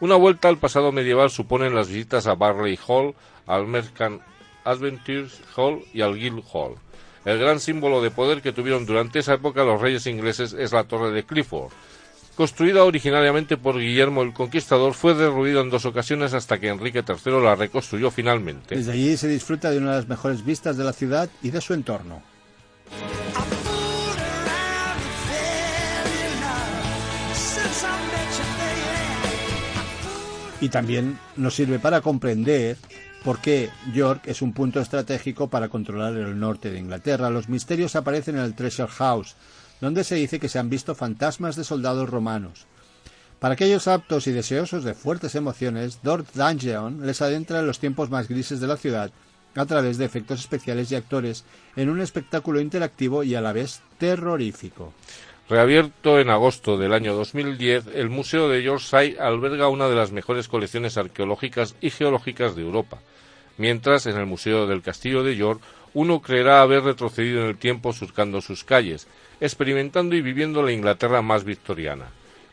[0.00, 3.14] Una vuelta al pasado medieval suponen las visitas a Barley Hall,
[3.46, 4.20] al Merchant
[4.64, 6.74] Adventures Hall y al Guild Hall.
[7.24, 10.84] El gran símbolo de poder que tuvieron durante esa época los reyes ingleses es la
[10.84, 11.72] Torre de Clifford.
[12.36, 17.40] Construida originariamente por Guillermo el Conquistador, fue derruida en dos ocasiones hasta que Enrique III
[17.40, 18.74] la reconstruyó finalmente.
[18.74, 21.60] Desde allí se disfruta de una de las mejores vistas de la ciudad y de
[21.60, 22.22] su entorno.
[30.64, 32.78] Y también nos sirve para comprender
[33.22, 37.28] por qué York es un punto estratégico para controlar el norte de Inglaterra.
[37.28, 39.36] Los misterios aparecen en el Treasure House,
[39.82, 42.64] donde se dice que se han visto fantasmas de soldados romanos.
[43.40, 48.08] Para aquellos aptos y deseosos de fuertes emociones, Dort Dungeon les adentra en los tiempos
[48.08, 49.10] más grises de la ciudad
[49.56, 51.44] a través de efectos especiales y actores
[51.76, 54.94] en un espectáculo interactivo y a la vez terrorífico.
[55.46, 60.48] Reabierto en agosto del año 2010, el Museo de Yorkshire alberga una de las mejores
[60.48, 63.00] colecciones arqueológicas y geológicas de Europa.
[63.58, 65.60] Mientras, en el Museo del Castillo de York,
[65.92, 69.06] uno creerá haber retrocedido en el tiempo surcando sus calles,
[69.38, 72.06] experimentando y viviendo la Inglaterra más victoriana.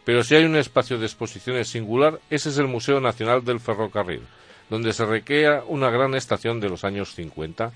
[0.04, 4.22] Pero si hay un espacio de exposiciones singular, ese es el Museo Nacional del Ferrocarril,
[4.70, 7.72] donde se recrea una gran estación de los años 50.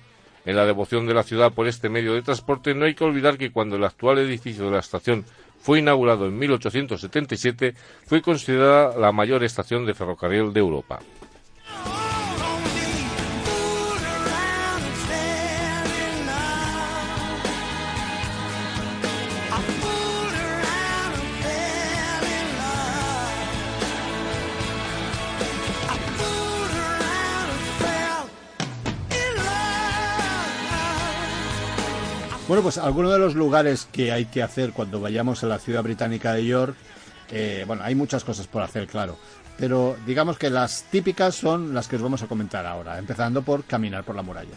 [0.45, 3.37] En la devoción de la ciudad por este medio de transporte no hay que olvidar
[3.37, 5.25] que cuando el actual edificio de la estación
[5.59, 7.73] fue inaugurado en 1877,
[8.05, 10.99] fue considerada la mayor estación de ferrocarril de Europa.
[32.47, 35.81] Bueno, pues algunos de los lugares que hay que hacer cuando vayamos a la ciudad
[35.81, 36.75] británica de York,
[37.31, 39.17] eh, bueno, hay muchas cosas por hacer, claro,
[39.57, 43.63] pero digamos que las típicas son las que os vamos a comentar ahora, empezando por
[43.63, 44.53] caminar por la muralla.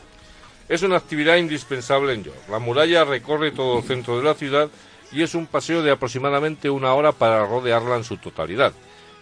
[0.68, 2.36] Es una actividad indispensable en York.
[2.50, 4.68] La muralla recorre todo el centro de la ciudad
[5.10, 8.74] y es un paseo de aproximadamente una hora para rodearla en su totalidad.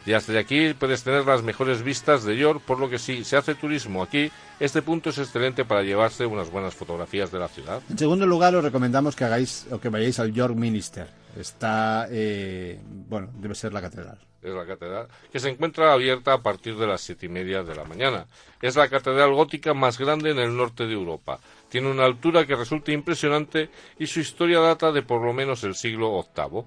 [0.06, 3.36] Y desde aquí puedes tener las mejores vistas de York, por lo que si se
[3.36, 4.30] hace turismo aquí,
[4.60, 7.82] este punto es excelente para llevarse unas buenas fotografías de la ciudad.
[7.90, 11.08] En segundo lugar, os recomendamos que hagáis o que vayáis al York Minster.
[11.36, 14.18] Está, eh, bueno, debe ser la catedral.
[14.42, 17.74] es la catedral, que se encuentra abierta a partir de las siete y media de
[17.74, 18.26] la mañana.
[18.62, 21.40] Es la catedral gótica más grande en el norte de Europa.
[21.68, 25.74] Tiene una altura que resulta impresionante y su historia data de por lo menos el
[25.74, 26.62] siglo VIII.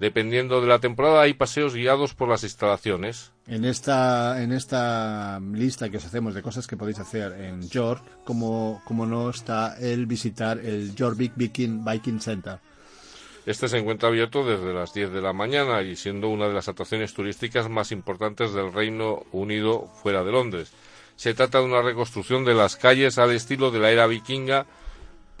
[0.00, 3.32] Dependiendo de la temporada hay paseos guiados por las instalaciones.
[3.46, 8.02] En esta, en esta lista que os hacemos de cosas que podéis hacer en York,
[8.24, 12.60] como, como no está el visitar el York Big Viking, Viking Center.
[13.44, 16.68] Este se encuentra abierto desde las 10 de la mañana y siendo una de las
[16.68, 20.72] atracciones turísticas más importantes del Reino Unido fuera de Londres.
[21.16, 24.64] Se trata de una reconstrucción de las calles al estilo de la era vikinga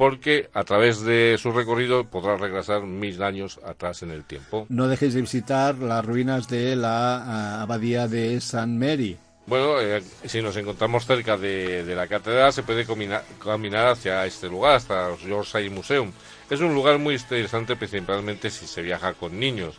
[0.00, 4.64] porque a través de su recorrido podrá regresar mil años atrás en el tiempo.
[4.70, 8.66] No dejéis de visitar las ruinas de la ah, abadía de St.
[8.66, 9.18] Mary.
[9.44, 14.24] Bueno, eh, si nos encontramos cerca de, de la catedral se puede comina- caminar hacia
[14.24, 16.12] este lugar, hasta el Yorkshire Museum.
[16.48, 19.74] Es un lugar muy interesante principalmente si se viaja con niños.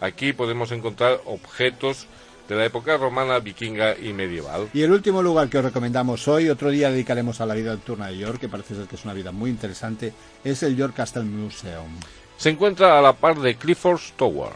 [0.00, 2.06] Aquí podemos encontrar objetos
[2.48, 4.68] de la época romana, vikinga y medieval.
[4.72, 8.08] Y el último lugar que os recomendamos hoy, otro día dedicaremos a la vida nocturna
[8.08, 11.22] de York, que parece ser que es una vida muy interesante, es el York Castle
[11.22, 11.98] Museum.
[12.36, 14.52] Se encuentra a la par de Clifford's Tower.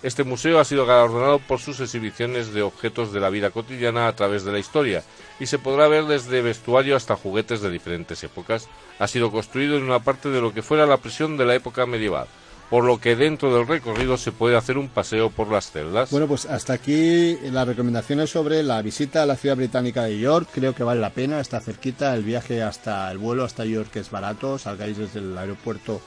[0.00, 4.14] Este museo ha sido galardonado por sus exhibiciones de objetos de la vida cotidiana a
[4.14, 5.02] través de la historia
[5.40, 8.68] y se podrá ver desde vestuario hasta juguetes de diferentes épocas.
[9.00, 11.84] Ha sido construido en una parte de lo que fuera la prisión de la época
[11.84, 12.28] medieval,
[12.70, 16.10] por lo que dentro del recorrido se puede hacer un paseo por las celdas.
[16.10, 20.48] Bueno, pues hasta aquí las recomendaciones sobre la visita a la ciudad británica de York.
[20.52, 24.10] Creo que vale la pena, está cerquita, el viaje hasta el vuelo hasta York es
[24.10, 26.00] barato, salgáis desde el aeropuerto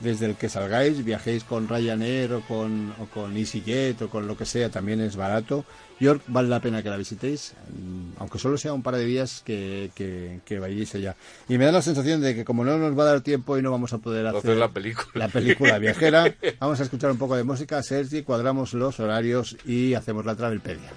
[0.00, 4.36] desde el que salgáis, viajéis con Ryanair o con, o con EasyJet o con lo
[4.36, 5.64] que sea, también es barato.
[6.00, 9.42] York vale la pena que la visitéis, mm, aunque solo sea un par de días
[9.44, 11.16] que, que, que vayáis allá.
[11.48, 13.62] Y me da la sensación de que como no nos va a dar tiempo y
[13.62, 15.10] no vamos a poder hacer Hacer la película.
[15.14, 19.94] la película viajera, vamos a escuchar un poco de música, Sergi, cuadramos los horarios y
[19.94, 20.90] hacemos la Travelpedia.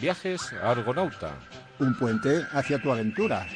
[0.00, 1.30] Viajes a Argonauta.
[1.78, 3.46] Un puente hacia tu aventura.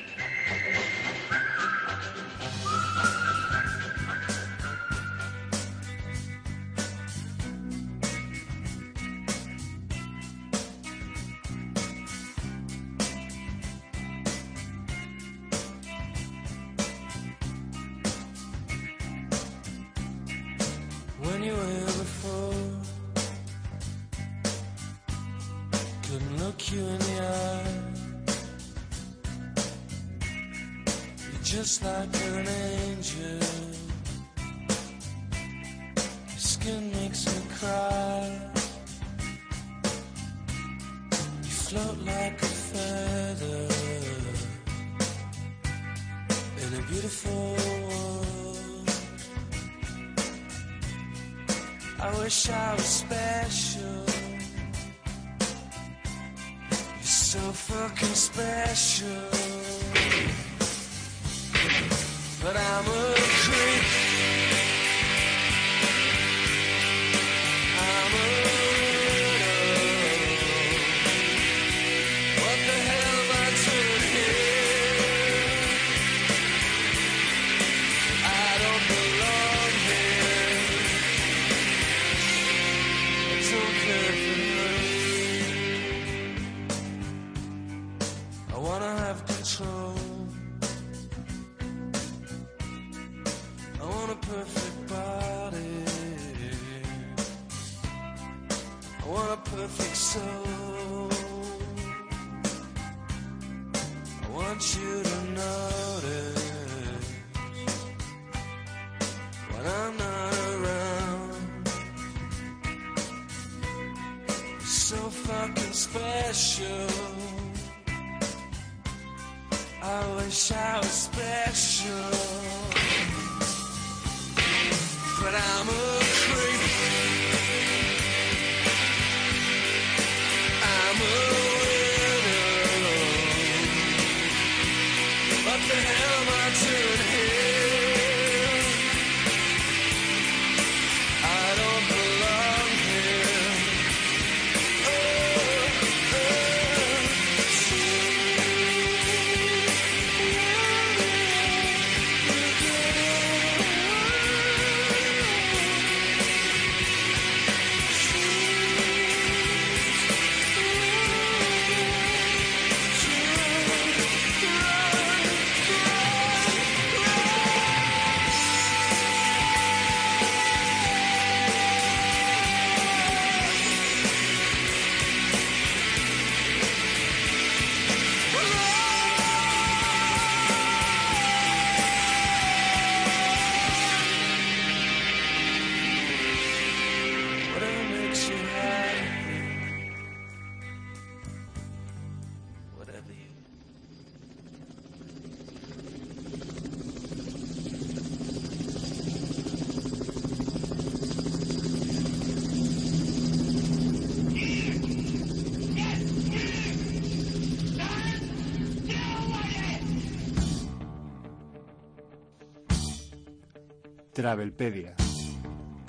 [214.24, 214.94] Travelpedia.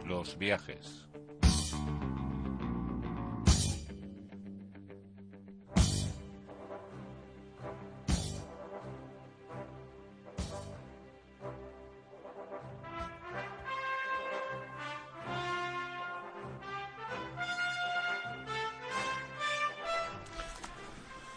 [0.05, 1.07] Los viajes.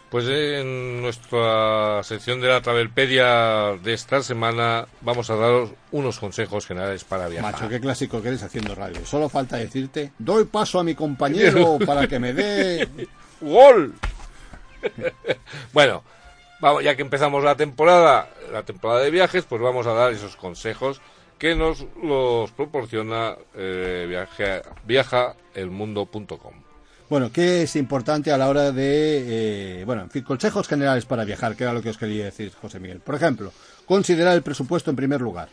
[0.09, 0.48] Pues nuestra
[2.09, 7.53] sección de la Travelpedia de esta semana vamos a daros unos consejos generales para viajar.
[7.53, 9.05] Macho, qué clásico que eres haciendo radio.
[9.05, 12.87] Solo falta decirte, doy paso a mi compañero para que me dé...
[13.39, 13.93] ¡Gol!
[15.73, 16.03] bueno,
[16.59, 20.35] vamos, ya que empezamos la temporada, la temporada de viajes, pues vamos a dar esos
[20.35, 21.01] consejos
[21.37, 26.53] que nos los proporciona eh, viaje- viajaelmundo.com.
[27.09, 29.81] Bueno, ¿qué es importante a la hora de...
[29.81, 32.51] eh, bueno, en fin, consejos generales para viajar, que era lo que os quería decir,
[32.61, 32.99] José Miguel.
[32.99, 33.51] Por ejemplo,
[33.85, 35.49] considerar el presupuesto en primer lugar.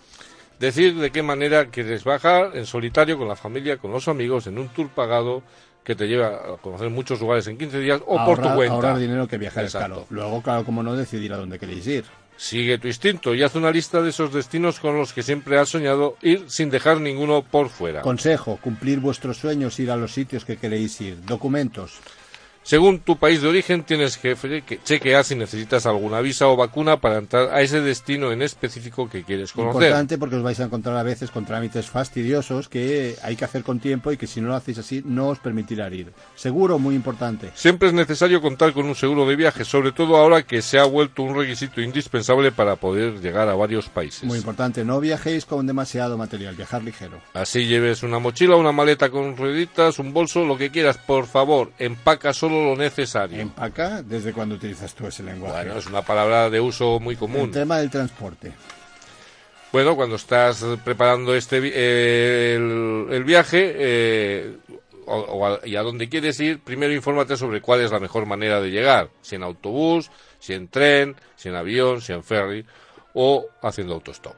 [0.60, 4.58] Decir de qué manera quieres bajar en solitario, con la familia, con los amigos, en
[4.58, 5.42] un tour pagado
[5.82, 8.74] que te lleva a conocer muchos lugares en 15 días o por tu cuenta.
[8.74, 9.86] ahorrar dinero que viajar Exacto.
[9.86, 10.06] es caro.
[10.10, 12.04] Luego, claro, como no decidir a dónde queréis ir.
[12.36, 15.70] Sigue tu instinto y haz una lista de esos destinos con los que siempre has
[15.70, 18.02] soñado ir sin dejar ninguno por fuera.
[18.02, 21.24] Consejo, cumplir vuestros sueños, ir a los sitios que queréis ir.
[21.24, 21.98] Documentos.
[22.66, 24.34] Según tu país de origen, tienes que
[24.82, 29.22] chequear si necesitas alguna visa o vacuna para entrar a ese destino en específico que
[29.22, 29.84] quieres conocer.
[29.84, 33.62] Importante porque os vais a encontrar a veces con trámites fastidiosos que hay que hacer
[33.62, 36.12] con tiempo y que si no lo hacéis así no os permitirá ir.
[36.34, 37.52] Seguro, muy importante.
[37.54, 40.84] Siempre es necesario contar con un seguro de viaje, sobre todo ahora que se ha
[40.86, 44.24] vuelto un requisito indispensable para poder llegar a varios países.
[44.24, 47.20] Muy importante, no viajéis con demasiado material, viajar ligero.
[47.32, 51.70] Así lleves una mochila, una maleta con rueditas, un bolso, lo que quieras, por favor,
[51.78, 53.40] empaca solo lo necesario.
[53.40, 55.64] Empaca, ¿desde cuándo utilizas tú ese lenguaje?
[55.64, 57.50] Bueno, es una palabra de uso muy El común.
[57.50, 58.52] tema del transporte.
[59.72, 64.56] Bueno, cuando estás preparando este eh, el, el viaje eh,
[65.06, 68.26] o, o a- y a dónde quieres ir, primero infórmate sobre cuál es la mejor
[68.26, 69.10] manera de llegar.
[69.22, 72.64] Si en autobús, si en tren, si en avión, si en ferry
[73.14, 74.36] o haciendo autostop.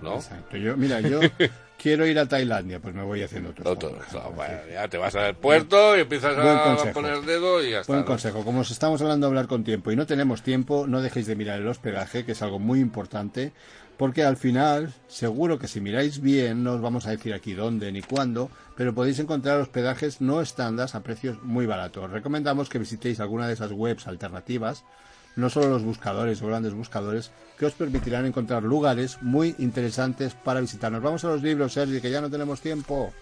[0.00, 0.14] ¿no?
[0.16, 0.56] Exacto.
[0.56, 1.20] Yo, mira, yo
[1.80, 3.68] quiero ir a Tailandia, pues me voy haciendo otro.
[3.70, 7.70] Auto- no, bueno, ya te vas al puerto y empiezas a poner el dedo y
[7.70, 7.92] ya está.
[7.92, 8.44] Buen consejo.
[8.44, 11.36] Como os estamos hablando de hablar con tiempo y no tenemos tiempo, no dejéis de
[11.36, 13.52] mirar el hospedaje, que es algo muy importante,
[13.96, 17.90] porque al final, seguro que si miráis bien, no os vamos a decir aquí dónde
[17.92, 22.04] ni cuándo, pero podéis encontrar hospedajes no estándar a precios muy baratos.
[22.04, 24.84] Os recomendamos que visitéis alguna de esas webs alternativas,
[25.38, 30.60] no solo los buscadores o grandes buscadores, que os permitirán encontrar lugares muy interesantes para
[30.60, 31.00] visitarnos.
[31.00, 33.12] Vamos a los libros, Sergi, que ya no tenemos tiempo.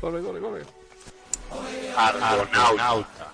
[0.00, 0.62] Corre, corre, corre.
[1.94, 3.25] Argonauta.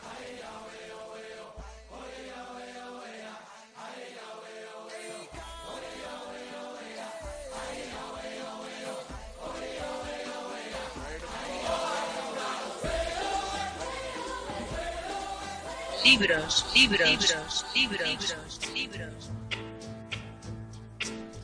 [16.05, 19.31] Libros, libros, libros, libros, libros.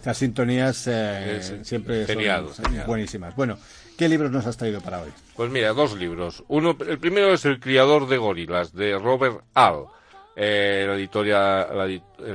[0.04, 2.86] Las sintonías eh, Es siempre genial, son genial.
[2.86, 3.36] buenísimas.
[3.36, 3.58] Bueno,
[3.96, 5.10] ¿qué libros nos has traído para hoy?
[5.36, 6.42] Pues mira, dos libros.
[6.48, 9.86] Uno, el primero es El criador de gorilas, de Robert All.
[10.34, 11.84] Eh, la, editorial, la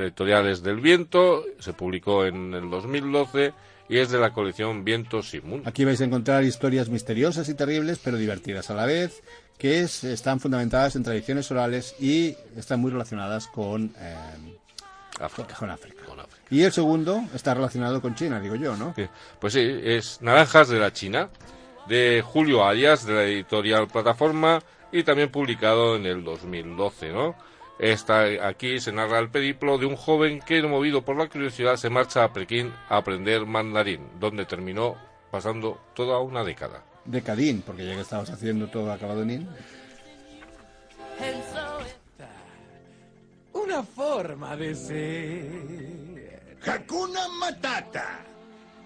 [0.06, 3.54] editorial es del Viento, se publicó en el 2012
[3.90, 5.64] y es de la colección Viento Simun.
[5.66, 9.24] Aquí vais a encontrar historias misteriosas y terribles, pero divertidas a la vez,
[9.64, 14.14] que es- están fundamentadas en tradiciones orales y están muy relacionadas con, eh,
[15.22, 15.56] África.
[15.56, 16.04] con África.
[16.06, 16.48] Con África.
[16.50, 18.94] Y el segundo está relacionado con China, digo yo, ¿no?
[19.40, 21.30] Pues sí, es Naranjas de la China,
[21.88, 24.60] de Julio Arias, de la editorial Plataforma,
[24.92, 27.34] y también publicado en el 2012, ¿no?
[27.80, 31.90] Esta, aquí se narra el periplo de un joven que, movido por la curiosidad, se
[31.90, 34.98] marcha a Pekín a aprender mandarín, donde terminó
[35.32, 36.84] pasando toda una década.
[37.06, 39.48] De Cadín, porque ya que estabas haciendo todo acabado en in.
[43.52, 46.58] Una forma de ser.
[46.66, 48.20] Hakuna Matata.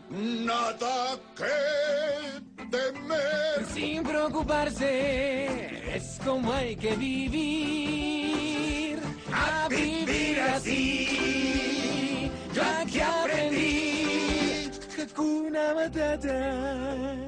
[0.10, 2.42] Nada que
[2.72, 3.66] temer.
[3.74, 9.00] Sin preocuparse, es como hay que vivir.
[9.32, 12.32] A vivir así.
[12.54, 14.72] Yo aquí aprendí.
[14.98, 17.27] Hakuna Matata.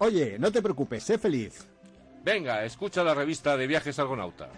[0.00, 1.66] Oye, no te preocupes, sé feliz.
[2.24, 4.48] Venga, escucha la revista de Viajes Argonauta.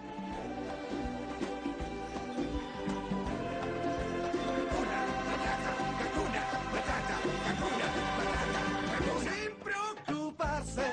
[9.20, 10.86] Sin preocuparse.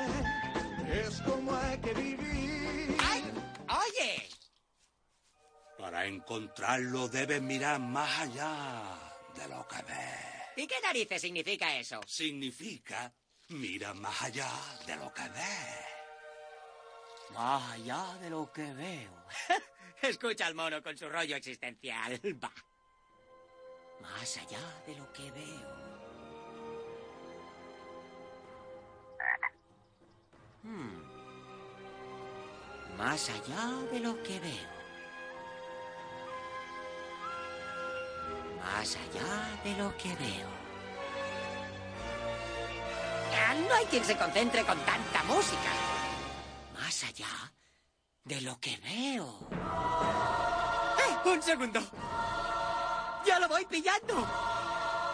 [0.91, 2.97] Es como hay que vivir.
[3.67, 4.27] Oye,
[5.77, 8.95] Para encontrarlo debes mirar más allá.
[9.35, 10.63] de lo que ve.
[10.63, 12.01] ¿Y qué narices significa eso?
[12.05, 13.13] Significa
[13.49, 14.49] mira más allá
[14.85, 15.89] de lo que ve.
[17.33, 19.11] Más allá de lo que veo.
[20.01, 22.19] Escucha al mono con su rollo existencial.
[22.43, 22.51] Va.
[24.01, 25.89] Más allá de lo que veo.
[30.63, 31.09] Hmm.
[32.97, 34.79] Más allá de lo que veo.
[38.57, 40.68] Más allá de lo que veo.
[43.67, 45.71] No hay quien se concentre con tanta música.
[46.79, 47.53] Más allá
[48.23, 49.47] de lo que veo.
[50.99, 51.29] ¡Eh!
[51.29, 51.79] ¡Un segundo!
[53.25, 54.27] ¡Ya lo voy pillando!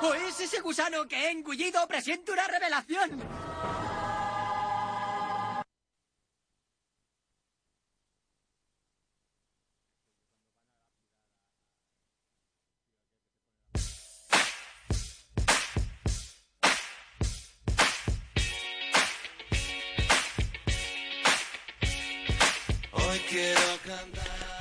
[0.01, 1.87] ¿O es ese gusano que he engullido?
[1.87, 3.44] ¡Presiento una revelación!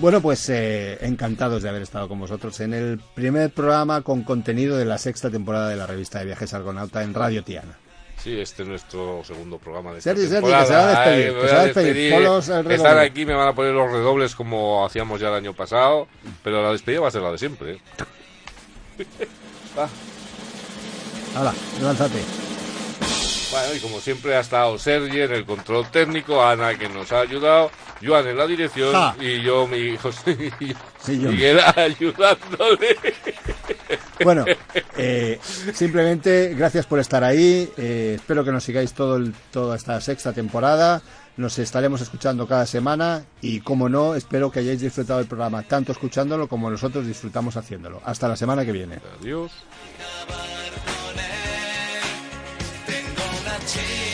[0.04, 4.76] Bueno, pues eh, encantados de haber estado con vosotros en el primer programa con contenido
[4.76, 7.78] de la sexta temporada de la revista de viajes Argonauta en Radio Tiana.
[8.22, 10.62] Sí, este es nuestro segundo programa de esta Sergi, Sergi, temporada.
[10.62, 11.94] que se va a despedir, Ay, que se va a despedir.
[11.94, 12.72] despedir.
[12.72, 16.06] Están aquí, me van a poner los redobles como hacíamos ya el año pasado,
[16.42, 17.72] pero la despedida va a ser la de siempre.
[17.72, 17.78] ¿eh?
[19.78, 19.88] Va.
[21.34, 22.18] Hala, lánzate.
[23.54, 27.20] Bueno, y como siempre ha estado Sergi en el control técnico, Ana que nos ha
[27.20, 27.70] ayudado,
[28.04, 29.14] Joan en la dirección Ja.
[29.20, 31.30] y yo, mi José y Sí, yo.
[31.30, 32.96] Miguel ayudándole.
[34.24, 34.44] Bueno,
[34.96, 35.38] eh,
[35.72, 37.70] simplemente gracias por estar ahí.
[37.76, 41.00] eh, espero que nos sigáis todo el- toda esta sexta temporada.
[41.36, 45.92] Nos estaremos escuchando cada semana y, como no, espero que hayáis disfrutado del programa tanto
[45.92, 48.00] escuchándolo como nosotros disfrutamos haciéndolo.
[48.04, 48.98] Hasta la semana que viene.
[49.20, 49.50] Adiós.
[53.66, 54.13] take